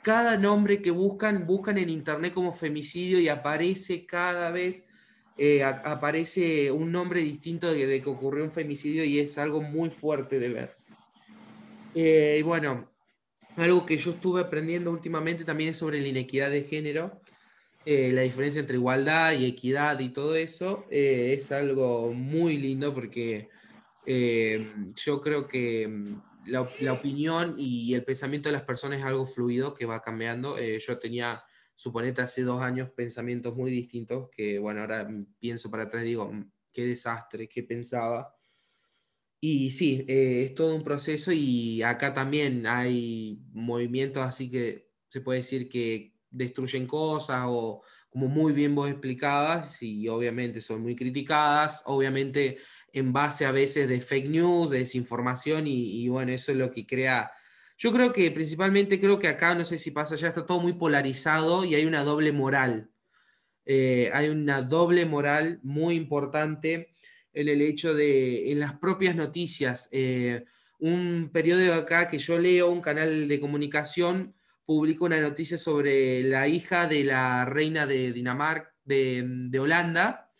cada 0.00 0.38
nombre 0.38 0.80
que 0.80 0.90
buscan, 0.90 1.46
buscan 1.46 1.76
en 1.76 1.90
internet 1.90 2.32
como 2.32 2.50
femicidio 2.50 3.20
y 3.20 3.28
aparece 3.28 4.06
cada 4.06 4.50
vez, 4.50 4.88
eh, 5.36 5.62
aparece 5.62 6.70
un 6.70 6.90
nombre 6.90 7.20
distinto 7.20 7.70
de, 7.70 8.00
que 8.00 8.08
ocurrió 8.08 8.42
un 8.42 8.52
femicidio 8.52 9.04
y 9.04 9.18
es 9.18 9.36
algo 9.36 9.60
muy 9.60 9.90
fuerte 9.90 10.38
de 10.38 10.48
ver. 10.48 10.76
Eh, 11.94 12.36
y 12.38 12.42
bueno, 12.42 12.90
algo 13.56 13.84
que 13.84 13.98
yo 13.98 14.12
estuve 14.12 14.40
aprendiendo 14.40 14.90
últimamente 14.90 15.44
también 15.44 15.70
es 15.70 15.76
sobre 15.76 16.00
la 16.00 16.08
inequidad 16.08 16.50
de 16.50 16.62
género. 16.62 17.20
Eh, 17.88 18.10
la 18.12 18.22
diferencia 18.22 18.58
entre 18.58 18.78
igualdad 18.78 19.30
y 19.38 19.44
equidad 19.44 20.00
y 20.00 20.08
todo 20.08 20.34
eso 20.34 20.86
eh, 20.90 21.36
es 21.38 21.52
algo 21.52 22.12
muy 22.12 22.56
lindo 22.56 22.92
porque 22.92 23.48
eh, 24.04 24.72
yo 24.96 25.20
creo 25.20 25.46
que 25.46 25.86
mm, 25.86 26.22
la, 26.46 26.92
opinión 26.92 27.54
y 27.56 27.94
el 27.94 28.02
pensamiento 28.02 28.48
de 28.48 28.54
las 28.54 28.64
personas 28.64 28.98
es 28.98 29.04
algo 29.04 29.24
fluido 29.24 29.72
que 29.72 29.86
va 29.86 30.02
cambiando. 30.02 30.56
yo 30.58 30.98
tenía, 30.98 31.44
suponete, 31.76 32.22
hace 32.22 32.42
dos 32.42 32.60
años 32.60 32.90
pensamientos 32.90 33.54
muy 33.54 33.70
distintos 33.70 34.30
que, 34.30 34.58
bueno, 34.58 34.80
ahora 34.80 35.08
pienso 35.38 35.70
para 35.70 35.84
atrás 35.84 36.02
digo, 36.02 36.32
mm, 36.32 36.50
qué 36.72 36.86
desastre, 36.86 37.48
qué 37.48 37.62
pensaba. 37.62 38.36
Y 39.40 39.70
sí, 39.70 40.04
es 40.08 40.54
todo 40.56 40.74
un 40.74 40.82
proceso 40.82 41.30
y 41.30 41.82
acá 41.82 42.12
también 42.12 42.66
hay 42.66 43.38
movimientos 43.52 44.24
así 44.24 44.50
que 44.50 44.90
se 45.08 45.20
puede 45.20 45.38
decir 45.38 45.68
que 45.68 46.15
destruyen 46.36 46.86
cosas 46.86 47.44
o 47.46 47.82
como 48.10 48.28
muy 48.28 48.52
bien 48.52 48.74
vos 48.74 48.88
explicabas 48.88 49.82
y 49.82 50.08
obviamente 50.08 50.60
son 50.60 50.82
muy 50.82 50.96
criticadas, 50.96 51.82
obviamente 51.86 52.58
en 52.92 53.12
base 53.12 53.44
a 53.44 53.52
veces 53.52 53.88
de 53.88 54.00
fake 54.00 54.28
news, 54.28 54.70
de 54.70 54.78
desinformación 54.78 55.66
y, 55.66 56.08
bueno, 56.08 56.32
eso 56.32 56.52
es 56.52 56.58
lo 56.58 56.70
que 56.70 56.86
crea... 56.86 57.30
Yo 57.78 57.92
creo 57.92 58.10
que 58.10 58.30
principalmente 58.30 58.98
creo 58.98 59.18
que 59.18 59.28
acá, 59.28 59.54
no 59.54 59.66
sé 59.66 59.76
si 59.76 59.90
pasa 59.90 60.16
ya, 60.16 60.28
está 60.28 60.46
todo 60.46 60.60
muy 60.60 60.72
polarizado 60.72 61.66
y 61.66 61.74
hay 61.74 61.84
una 61.84 62.04
doble 62.04 62.32
moral. 62.32 62.90
Eh, 63.66 64.10
hay 64.14 64.30
una 64.30 64.62
doble 64.62 65.04
moral 65.04 65.60
muy 65.62 65.96
importante 65.96 66.94
en 67.34 67.48
el 67.48 67.60
hecho 67.60 67.94
de, 67.94 68.50
en 68.50 68.60
las 68.60 68.78
propias 68.78 69.14
noticias, 69.14 69.90
eh, 69.92 70.44
un 70.78 71.28
periodo 71.30 71.74
acá 71.74 72.08
que 72.08 72.18
yo 72.18 72.38
leo, 72.38 72.70
un 72.70 72.80
canal 72.80 73.28
de 73.28 73.40
comunicación, 73.40 74.34
publicó 74.66 75.06
una 75.06 75.20
noticia 75.20 75.56
sobre 75.56 76.22
la 76.24 76.48
hija 76.48 76.86
de 76.86 77.04
la 77.04 77.44
reina 77.44 77.86
de 77.86 78.12
Dinamarca, 78.12 78.74
de, 78.84 79.58
Holanda. 79.58 80.30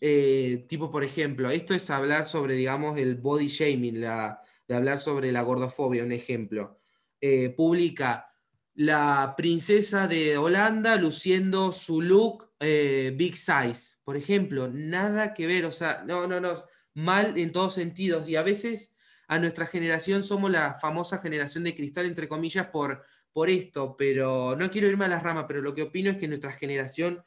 Eh, 0.00 0.64
tipo, 0.68 0.90
por 0.90 1.04
ejemplo, 1.04 1.50
esto 1.50 1.74
es 1.74 1.88
hablar 1.90 2.24
sobre, 2.24 2.54
digamos, 2.54 2.98
el 2.98 3.16
body 3.16 3.46
shaming, 3.46 4.00
la, 4.00 4.40
de 4.66 4.74
hablar 4.74 4.98
sobre 4.98 5.30
la 5.30 5.42
gordofobia, 5.42 6.02
un 6.02 6.12
ejemplo. 6.12 6.80
Eh, 7.20 7.50
publica 7.50 8.30
la 8.74 9.34
princesa 9.36 10.06
de 10.06 10.38
Holanda 10.38 10.96
luciendo 10.96 11.72
su 11.72 12.00
look 12.00 12.52
eh, 12.60 13.12
big 13.14 13.36
size, 13.36 13.96
por 14.04 14.16
ejemplo, 14.16 14.68
nada 14.72 15.34
que 15.34 15.46
ver, 15.46 15.66
o 15.66 15.70
sea, 15.70 16.02
no, 16.06 16.26
no, 16.26 16.40
no, 16.40 16.54
mal 16.94 17.36
en 17.36 17.52
todos 17.52 17.74
sentidos. 17.74 18.28
Y 18.28 18.36
a 18.36 18.42
veces 18.42 18.96
a 19.28 19.38
nuestra 19.38 19.66
generación 19.66 20.22
somos 20.22 20.50
la 20.50 20.74
famosa 20.74 21.18
generación 21.18 21.64
de 21.64 21.74
cristal, 21.74 22.06
entre 22.06 22.28
comillas, 22.28 22.66
por 22.66 23.04
por 23.32 23.50
esto, 23.50 23.96
pero 23.96 24.56
no 24.56 24.70
quiero 24.70 24.88
irme 24.88 25.04
a 25.04 25.08
las 25.08 25.22
ramas, 25.22 25.44
pero 25.46 25.62
lo 25.62 25.74
que 25.74 25.82
opino 25.82 26.10
es 26.10 26.16
que 26.16 26.28
nuestra 26.28 26.52
generación 26.52 27.24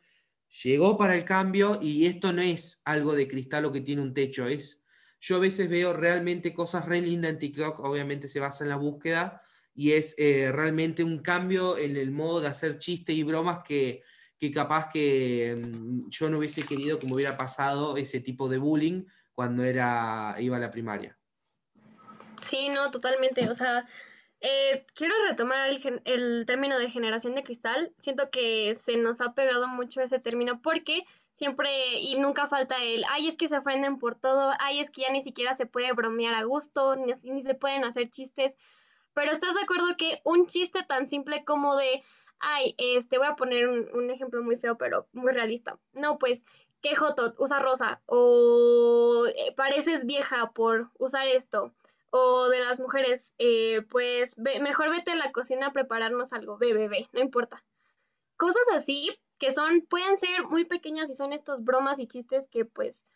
llegó 0.64 0.98
para 0.98 1.16
el 1.16 1.26
cambio 1.26 1.80
y 1.82 2.06
esto 2.06 2.34
no 2.34 2.42
es 2.42 2.82
algo 2.86 3.14
de 3.14 3.28
cristal 3.28 3.66
o 3.66 3.72
que 3.72 3.82
tiene 3.82 4.02
un 4.02 4.14
techo, 4.14 4.48
es 4.48 4.86
yo 5.20 5.38
a 5.38 5.40
veces 5.40 5.70
veo 5.70 5.94
realmente 5.94 6.54
cosas 6.54 6.86
re 6.86 7.00
lindas 7.00 7.32
en 7.32 7.40
TikTok, 7.40 7.80
obviamente 7.80 8.28
se 8.28 8.42
basa 8.42 8.66
en 8.66 8.70
la 8.70 8.76
búsqueda 8.76 9.42
y 9.74 9.94
es 9.94 10.16
eh, 10.18 10.52
realmente 10.52 11.04
un 11.04 11.20
cambio 11.20 11.78
en 11.78 11.96
el 11.96 12.12
modo 12.12 12.42
de 12.42 12.48
hacer 12.48 12.78
chistes 12.78 13.16
y 13.16 13.24
bromas 13.24 13.60
que, 13.64 14.04
que 14.38 14.52
capaz 14.52 14.90
que 14.92 15.58
mm, 15.58 16.10
yo 16.10 16.30
no 16.30 16.40
hubiese 16.40 16.64
querido 16.64 17.00
que 17.00 17.08
me 17.08 17.14
hubiera 17.14 17.38
pasado 17.38 17.96
ese 17.96 18.20
tipo 18.20 18.50
de 18.50 18.58
bullying 18.58 19.06
cuando 19.34 19.64
era, 19.64 20.36
iba 20.40 20.58
a 20.58 20.60
la 20.60 20.70
primaria. 20.70 21.18
Sí, 22.42 22.70
no, 22.70 22.92
totalmente. 22.92 23.50
O 23.50 23.56
sea, 23.56 23.88
eh, 24.46 24.86
quiero 24.94 25.16
retomar 25.26 25.70
el, 26.04 26.46
término 26.46 26.78
de 26.78 26.90
generación 26.90 27.34
de 27.34 27.44
cristal. 27.44 27.94
Siento 27.98 28.30
que 28.30 28.76
se 28.76 28.98
nos 28.98 29.22
ha 29.22 29.34
pegado 29.34 29.68
mucho 29.70 30.02
ese 30.02 30.20
término 30.20 30.62
porque 30.62 31.06
siempre 31.32 32.00
y 32.00 32.18
nunca 32.18 32.48
falta 32.48 32.76
el, 32.84 33.06
ay, 33.10 33.30
es 33.30 33.38
que 33.38 33.48
se 33.48 33.58
ofenden 33.58 34.00
por 34.00 34.16
todo, 34.16 34.52
ay, 34.60 34.82
es 34.82 34.92
que 34.92 35.04
ya 35.04 35.12
ni 35.12 35.24
siquiera 35.24 35.54
se 35.54 35.66
puede 35.66 35.94
bromear 35.94 36.36
a 36.36 36.44
gusto, 36.44 36.98
ni, 36.98 37.14
ni 37.24 37.42
se 37.42 37.56
pueden 37.56 37.86
hacer 37.86 38.10
chistes. 38.10 38.58
Pero 39.14 39.32
¿estás 39.32 39.56
de 39.56 39.62
acuerdo 39.62 39.96
que 39.98 40.20
un 40.26 40.46
chiste 40.48 40.84
tan 40.84 41.08
simple 41.08 41.46
como 41.46 41.78
de, 41.78 42.04
ay, 42.40 42.76
este, 42.78 43.20
voy 43.20 43.28
a 43.28 43.38
poner 43.38 43.70
un, 43.70 44.12
ejemplo 44.12 44.44
muy 44.44 44.58
feo, 44.58 44.78
pero 44.78 45.08
muy 45.14 45.32
realista. 45.32 45.80
No, 45.94 46.18
pues, 46.18 46.46
que 46.82 46.96
Joto 46.96 47.34
usa 47.38 47.60
rosa 47.60 48.02
o 48.08 49.26
eh, 49.28 49.54
pareces 49.56 50.06
vieja 50.06 50.52
por 50.52 50.92
usar 51.00 51.28
esto 51.28 51.74
o 52.16 52.48
de 52.50 52.60
las 52.60 52.80
mujeres, 52.80 53.34
eh, 53.40 53.82
pues 53.90 54.38
mejor 54.38 54.92
vete 54.92 55.10
a 55.10 55.16
la 55.16 55.32
cocina 55.32 55.68
a 55.68 55.74
prepararnos 55.74 56.32
algo, 56.32 56.60
ve, 56.60 56.72
ve, 56.88 57.10
no 57.12 57.20
importa. 57.20 57.66
Cosas 58.38 58.62
así 58.76 59.10
que 59.40 59.52
son, 59.52 59.82
pueden 59.90 60.20
ser 60.20 60.44
muy 60.44 60.66
pequeñas 60.66 61.10
y 61.10 61.16
son 61.16 61.34
estas 61.34 61.64
bromas 61.64 62.00
y 62.00 62.06
chistes 62.06 62.48
que 62.50 62.66
pues 62.66 63.08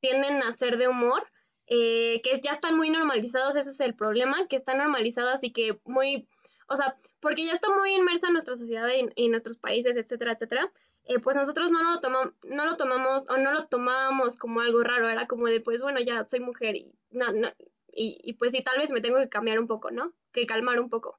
tienden 0.00 0.42
a 0.42 0.52
ser 0.52 0.76
de 0.76 0.88
humor. 0.88 1.26
eh, 1.66 2.20
que 2.22 2.40
ya 2.42 2.50
están 2.52 2.76
muy 2.76 2.90
normalizados, 2.90 3.56
ese 3.56 3.70
es 3.70 3.80
el 3.80 3.94
problema, 3.94 4.48
que 4.48 4.56
están 4.56 4.78
normalizados 4.78 5.42
y 5.44 5.52
que 5.52 5.80
muy, 5.84 6.28
o 6.66 6.76
sea, 6.76 6.98
porque 7.20 7.46
ya 7.46 7.52
está 7.54 7.70
muy 7.70 7.94
inmersa 7.94 8.26
en 8.26 8.34
nuestra 8.34 8.56
sociedad 8.56 8.88
y, 8.88 9.24
en 9.24 9.30
nuestros 9.30 9.56
países, 9.56 9.96
etcétera, 9.96 10.32
etcétera, 10.32 10.70
eh, 11.04 11.20
pues 11.20 11.36
nosotros 11.36 11.70
no, 11.70 11.82
lo 11.84 12.00
tomamos, 12.00 12.34
no 12.42 12.64
lo 12.66 12.76
tomamos 12.76 13.30
o 13.30 13.38
no 13.38 13.52
lo 13.52 13.66
tomábamos 13.66 14.36
como 14.36 14.60
algo 14.60 14.82
raro, 14.82 15.08
era 15.08 15.26
como 15.26 15.46
de, 15.46 15.60
pues 15.60 15.80
bueno, 15.80 16.00
ya 16.00 16.24
soy 16.24 16.40
mujer 16.40 16.76
y, 16.76 16.92
no, 17.12 17.26
y, 17.92 18.34
pues 18.34 18.52
sí, 18.52 18.62
tal 18.62 18.78
vez 18.78 18.90
me 18.90 19.00
tengo 19.00 19.18
que 19.18 19.28
cambiar 19.28 19.58
un 19.58 19.66
poco, 19.66 19.90
¿no? 19.90 20.12
Que 20.32 20.46
calmar 20.46 20.80
un 20.80 20.90
poco. 20.90 21.18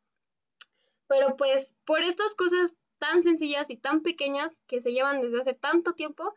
Pero 1.07 1.35
pues 1.35 1.75
por 1.85 2.01
estas 2.01 2.35
cosas 2.35 2.73
tan 2.97 3.23
sencillas 3.23 3.69
y 3.69 3.77
tan 3.77 4.01
pequeñas 4.01 4.61
que 4.67 4.81
se 4.81 4.93
llevan 4.93 5.21
desde 5.21 5.41
hace 5.41 5.53
tanto 5.53 5.93
tiempo, 5.93 6.35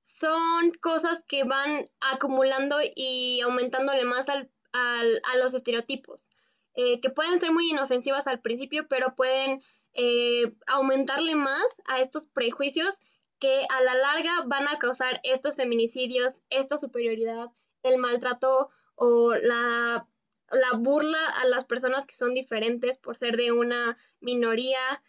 son 0.00 0.72
cosas 0.80 1.22
que 1.26 1.44
van 1.44 1.90
acumulando 2.00 2.76
y 2.94 3.40
aumentándole 3.40 4.04
más 4.04 4.28
al, 4.28 4.50
a 4.72 5.36
los 5.36 5.54
estereotipos, 5.54 6.30
eh, 6.74 7.00
que 7.00 7.10
pueden 7.10 7.40
ser 7.40 7.52
muy 7.52 7.70
inofensivas 7.70 8.26
al 8.26 8.40
principio, 8.40 8.86
pero 8.88 9.14
pueden 9.14 9.62
eh, 9.94 10.54
aumentarle 10.66 11.34
más 11.36 11.64
a 11.86 12.00
estos 12.00 12.26
prejuicios 12.26 12.94
que 13.38 13.66
a 13.70 13.82
la 13.82 13.94
larga 13.94 14.44
van 14.46 14.68
a 14.68 14.78
causar 14.78 15.20
estos 15.22 15.56
feminicidios, 15.56 16.34
esta 16.50 16.78
superioridad, 16.78 17.50
el 17.82 17.98
maltrato 17.98 18.70
o 18.96 19.34
la 19.34 20.06
la 20.50 20.76
burla 20.76 21.26
a 21.26 21.44
las 21.46 21.64
personas 21.64 22.06
que 22.06 22.14
son 22.14 22.34
diferentes 22.34 22.98
por 22.98 23.16
ser 23.16 23.36
de 23.36 23.52
una 23.52 23.96
minoría, 24.20 25.02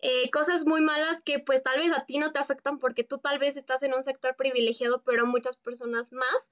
eh, 0.00 0.30
cosas 0.30 0.66
muy 0.66 0.80
malas 0.80 1.20
que 1.22 1.40
pues 1.40 1.62
tal 1.62 1.78
vez 1.78 1.92
a 1.92 2.04
ti 2.04 2.18
no 2.18 2.32
te 2.32 2.38
afectan 2.38 2.78
porque 2.78 3.04
tú 3.04 3.18
tal 3.18 3.38
vez 3.38 3.56
estás 3.56 3.82
en 3.82 3.94
un 3.94 4.04
sector 4.04 4.36
privilegiado, 4.36 5.02
pero 5.02 5.26
muchas 5.26 5.56
personas 5.56 6.12
más 6.12 6.46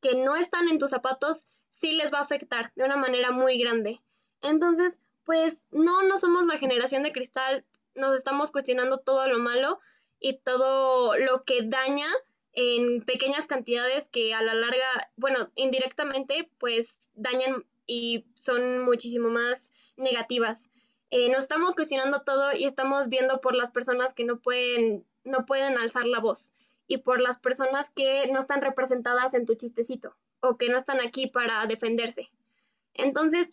que 0.00 0.14
no 0.14 0.36
están 0.36 0.68
en 0.68 0.78
tus 0.78 0.90
zapatos 0.90 1.46
sí 1.70 1.92
les 1.92 2.12
va 2.12 2.18
a 2.18 2.22
afectar 2.22 2.72
de 2.76 2.84
una 2.84 2.96
manera 2.96 3.30
muy 3.30 3.58
grande. 3.58 4.00
Entonces, 4.42 5.00
pues 5.24 5.66
no, 5.70 6.02
no 6.02 6.18
somos 6.18 6.46
la 6.46 6.58
generación 6.58 7.02
de 7.02 7.12
cristal, 7.12 7.64
nos 7.94 8.14
estamos 8.16 8.50
cuestionando 8.50 8.98
todo 8.98 9.28
lo 9.28 9.38
malo 9.38 9.80
y 10.20 10.38
todo 10.38 11.16
lo 11.16 11.44
que 11.44 11.62
daña 11.64 12.08
en 12.52 13.02
pequeñas 13.02 13.46
cantidades 13.46 14.08
que 14.08 14.34
a 14.34 14.42
la 14.42 14.54
larga, 14.54 14.86
bueno, 15.16 15.50
indirectamente, 15.54 16.50
pues 16.58 17.08
dañan 17.14 17.64
y 17.86 18.26
son 18.38 18.84
muchísimo 18.84 19.30
más 19.30 19.72
negativas. 19.96 20.70
Eh, 21.10 21.30
nos 21.30 21.40
estamos 21.40 21.74
cuestionando 21.74 22.22
todo 22.22 22.54
y 22.54 22.64
estamos 22.64 23.08
viendo 23.08 23.40
por 23.40 23.54
las 23.54 23.70
personas 23.70 24.12
que 24.12 24.24
no 24.24 24.40
pueden, 24.40 25.04
no 25.24 25.46
pueden 25.46 25.78
alzar 25.78 26.04
la 26.04 26.20
voz 26.20 26.52
y 26.86 26.98
por 26.98 27.20
las 27.20 27.38
personas 27.38 27.90
que 27.90 28.26
no 28.30 28.40
están 28.40 28.60
representadas 28.60 29.34
en 29.34 29.46
tu 29.46 29.54
chistecito 29.54 30.14
o 30.40 30.56
que 30.56 30.68
no 30.68 30.76
están 30.76 31.00
aquí 31.00 31.26
para 31.26 31.64
defenderse. 31.66 32.30
Entonces, 32.94 33.52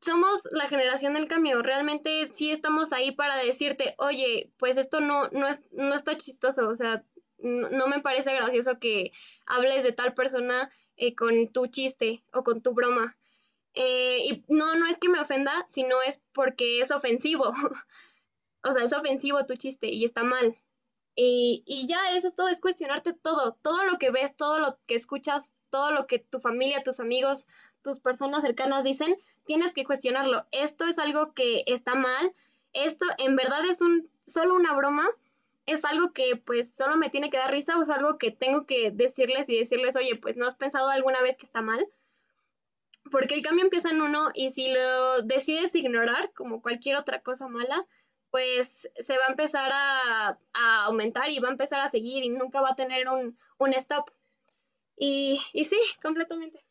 somos 0.00 0.48
la 0.52 0.68
generación 0.68 1.14
del 1.14 1.28
cambio. 1.28 1.62
Realmente 1.62 2.30
sí 2.32 2.50
estamos 2.50 2.92
ahí 2.92 3.12
para 3.12 3.36
decirte, 3.36 3.94
oye, 3.98 4.50
pues 4.58 4.76
esto 4.76 5.00
no, 5.00 5.28
no, 5.28 5.48
es, 5.48 5.62
no 5.72 5.94
está 5.94 6.16
chistoso. 6.16 6.68
O 6.68 6.76
sea, 6.76 7.04
no, 7.38 7.86
me 7.88 8.00
parece 8.00 8.34
gracioso 8.34 8.78
que 8.78 9.12
hables 9.46 9.84
de 9.84 9.92
tal 9.92 10.14
persona 10.14 10.70
eh, 10.96 11.14
con 11.14 11.48
tu 11.48 11.66
chiste 11.66 12.22
o 12.32 12.42
con 12.44 12.62
tu 12.62 12.74
broma. 12.74 13.16
Eh, 13.74 14.18
y 14.24 14.44
no, 14.48 14.74
no 14.74 14.86
es 14.86 14.98
que 14.98 15.08
me 15.08 15.20
ofenda, 15.20 15.66
sino 15.68 16.00
es 16.02 16.20
porque 16.32 16.80
es 16.80 16.90
ofensivo. 16.90 17.52
o 18.64 18.72
sea, 18.72 18.84
es 18.84 18.92
ofensivo 18.92 19.46
tu 19.46 19.54
chiste 19.54 19.88
y 19.88 20.04
está 20.04 20.24
mal. 20.24 20.56
Y, 21.14 21.62
y 21.66 21.88
ya 21.88 22.12
eso 22.16 22.28
es 22.28 22.34
todo, 22.34 22.48
es 22.48 22.60
cuestionarte 22.60 23.12
todo, 23.12 23.58
todo 23.62 23.84
lo 23.84 23.98
que 23.98 24.10
ves, 24.10 24.36
todo 24.36 24.60
lo 24.60 24.78
que 24.86 24.94
escuchas, 24.94 25.54
todo 25.70 25.90
lo 25.90 26.06
que 26.06 26.18
tu 26.18 26.40
familia, 26.40 26.82
tus 26.82 27.00
amigos, 27.00 27.48
tus 27.82 28.00
personas 28.00 28.42
cercanas 28.42 28.84
dicen, 28.84 29.16
tienes 29.44 29.72
que 29.72 29.84
cuestionarlo. 29.84 30.46
Esto 30.52 30.84
es 30.84 30.98
algo 30.98 31.32
que 31.34 31.64
está 31.66 31.94
mal, 31.94 32.34
esto 32.72 33.06
en 33.18 33.36
verdad 33.36 33.64
es 33.66 33.80
un 33.80 34.08
solo 34.26 34.54
una 34.54 34.74
broma, 34.74 35.08
es 35.68 35.84
algo 35.84 36.12
que 36.12 36.36
pues 36.36 36.74
solo 36.74 36.96
me 36.96 37.10
tiene 37.10 37.30
que 37.30 37.38
dar 37.38 37.50
risa 37.50 37.78
o 37.78 37.82
es 37.82 37.90
algo 37.90 38.18
que 38.18 38.30
tengo 38.30 38.66
que 38.66 38.90
decirles 38.90 39.48
y 39.48 39.58
decirles, 39.58 39.96
oye, 39.96 40.16
pues 40.16 40.36
no 40.36 40.46
has 40.46 40.56
pensado 40.56 40.88
alguna 40.90 41.22
vez 41.22 41.36
que 41.36 41.46
está 41.46 41.62
mal 41.62 41.86
porque 43.10 43.34
el 43.34 43.42
cambio 43.42 43.64
empieza 43.64 43.90
en 43.90 44.02
uno 44.02 44.28
y 44.34 44.50
si 44.50 44.72
lo 44.72 45.22
decides 45.22 45.74
ignorar, 45.74 46.32
como 46.34 46.62
cualquier 46.62 46.96
otra 46.96 47.20
cosa 47.20 47.48
mala, 47.48 47.86
pues 48.30 48.90
se 48.96 49.16
va 49.16 49.24
a 49.26 49.30
empezar 49.30 49.70
a, 49.72 50.38
aumentar 50.84 51.30
y 51.30 51.38
va 51.38 51.48
a 51.48 51.52
empezar 51.52 51.80
a 51.80 51.88
seguir 51.88 52.24
y 52.24 52.28
nunca 52.28 52.60
va 52.60 52.70
a 52.70 52.76
tener 52.76 53.06
un, 53.08 53.36
stop. 53.74 54.10
Y, 54.96 55.40
sí, 55.54 55.78
completamente. 56.02 56.64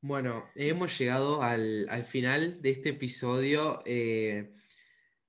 Bueno, 0.00 0.48
hemos 0.54 0.96
llegado 0.98 1.42
al, 1.42 2.04
final 2.04 2.60
de 2.60 2.70
este 2.70 2.90
episodio. 2.90 3.82
Eh, 3.84 4.54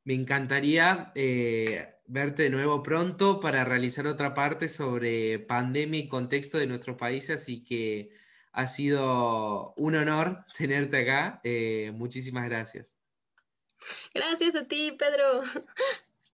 me 0.03 0.13
encantaría 0.13 1.11
eh, 1.15 1.98
verte 2.09 2.43
de 2.43 2.49
nuevo 2.49 2.81
pronto 2.81 3.39
para 3.39 3.63
realizar 3.63 4.07
otra 4.07 4.33
parte 4.33 4.67
sobre 4.67 5.39
pandemia 5.39 5.99
y 5.99 6.07
contexto 6.07 6.57
de 6.57 6.67
nuestro 6.67 6.97
país, 6.97 7.29
así 7.29 7.63
que 7.63 8.09
ha 8.51 8.67
sido 8.67 9.73
un 9.77 9.95
honor 9.95 10.43
tenerte 10.57 10.97
acá. 10.97 11.39
Eh, 11.43 11.91
muchísimas 11.93 12.49
gracias. 12.49 12.99
Gracias 14.13 14.55
a 14.55 14.67
ti, 14.67 14.95
Pedro. 14.97 15.43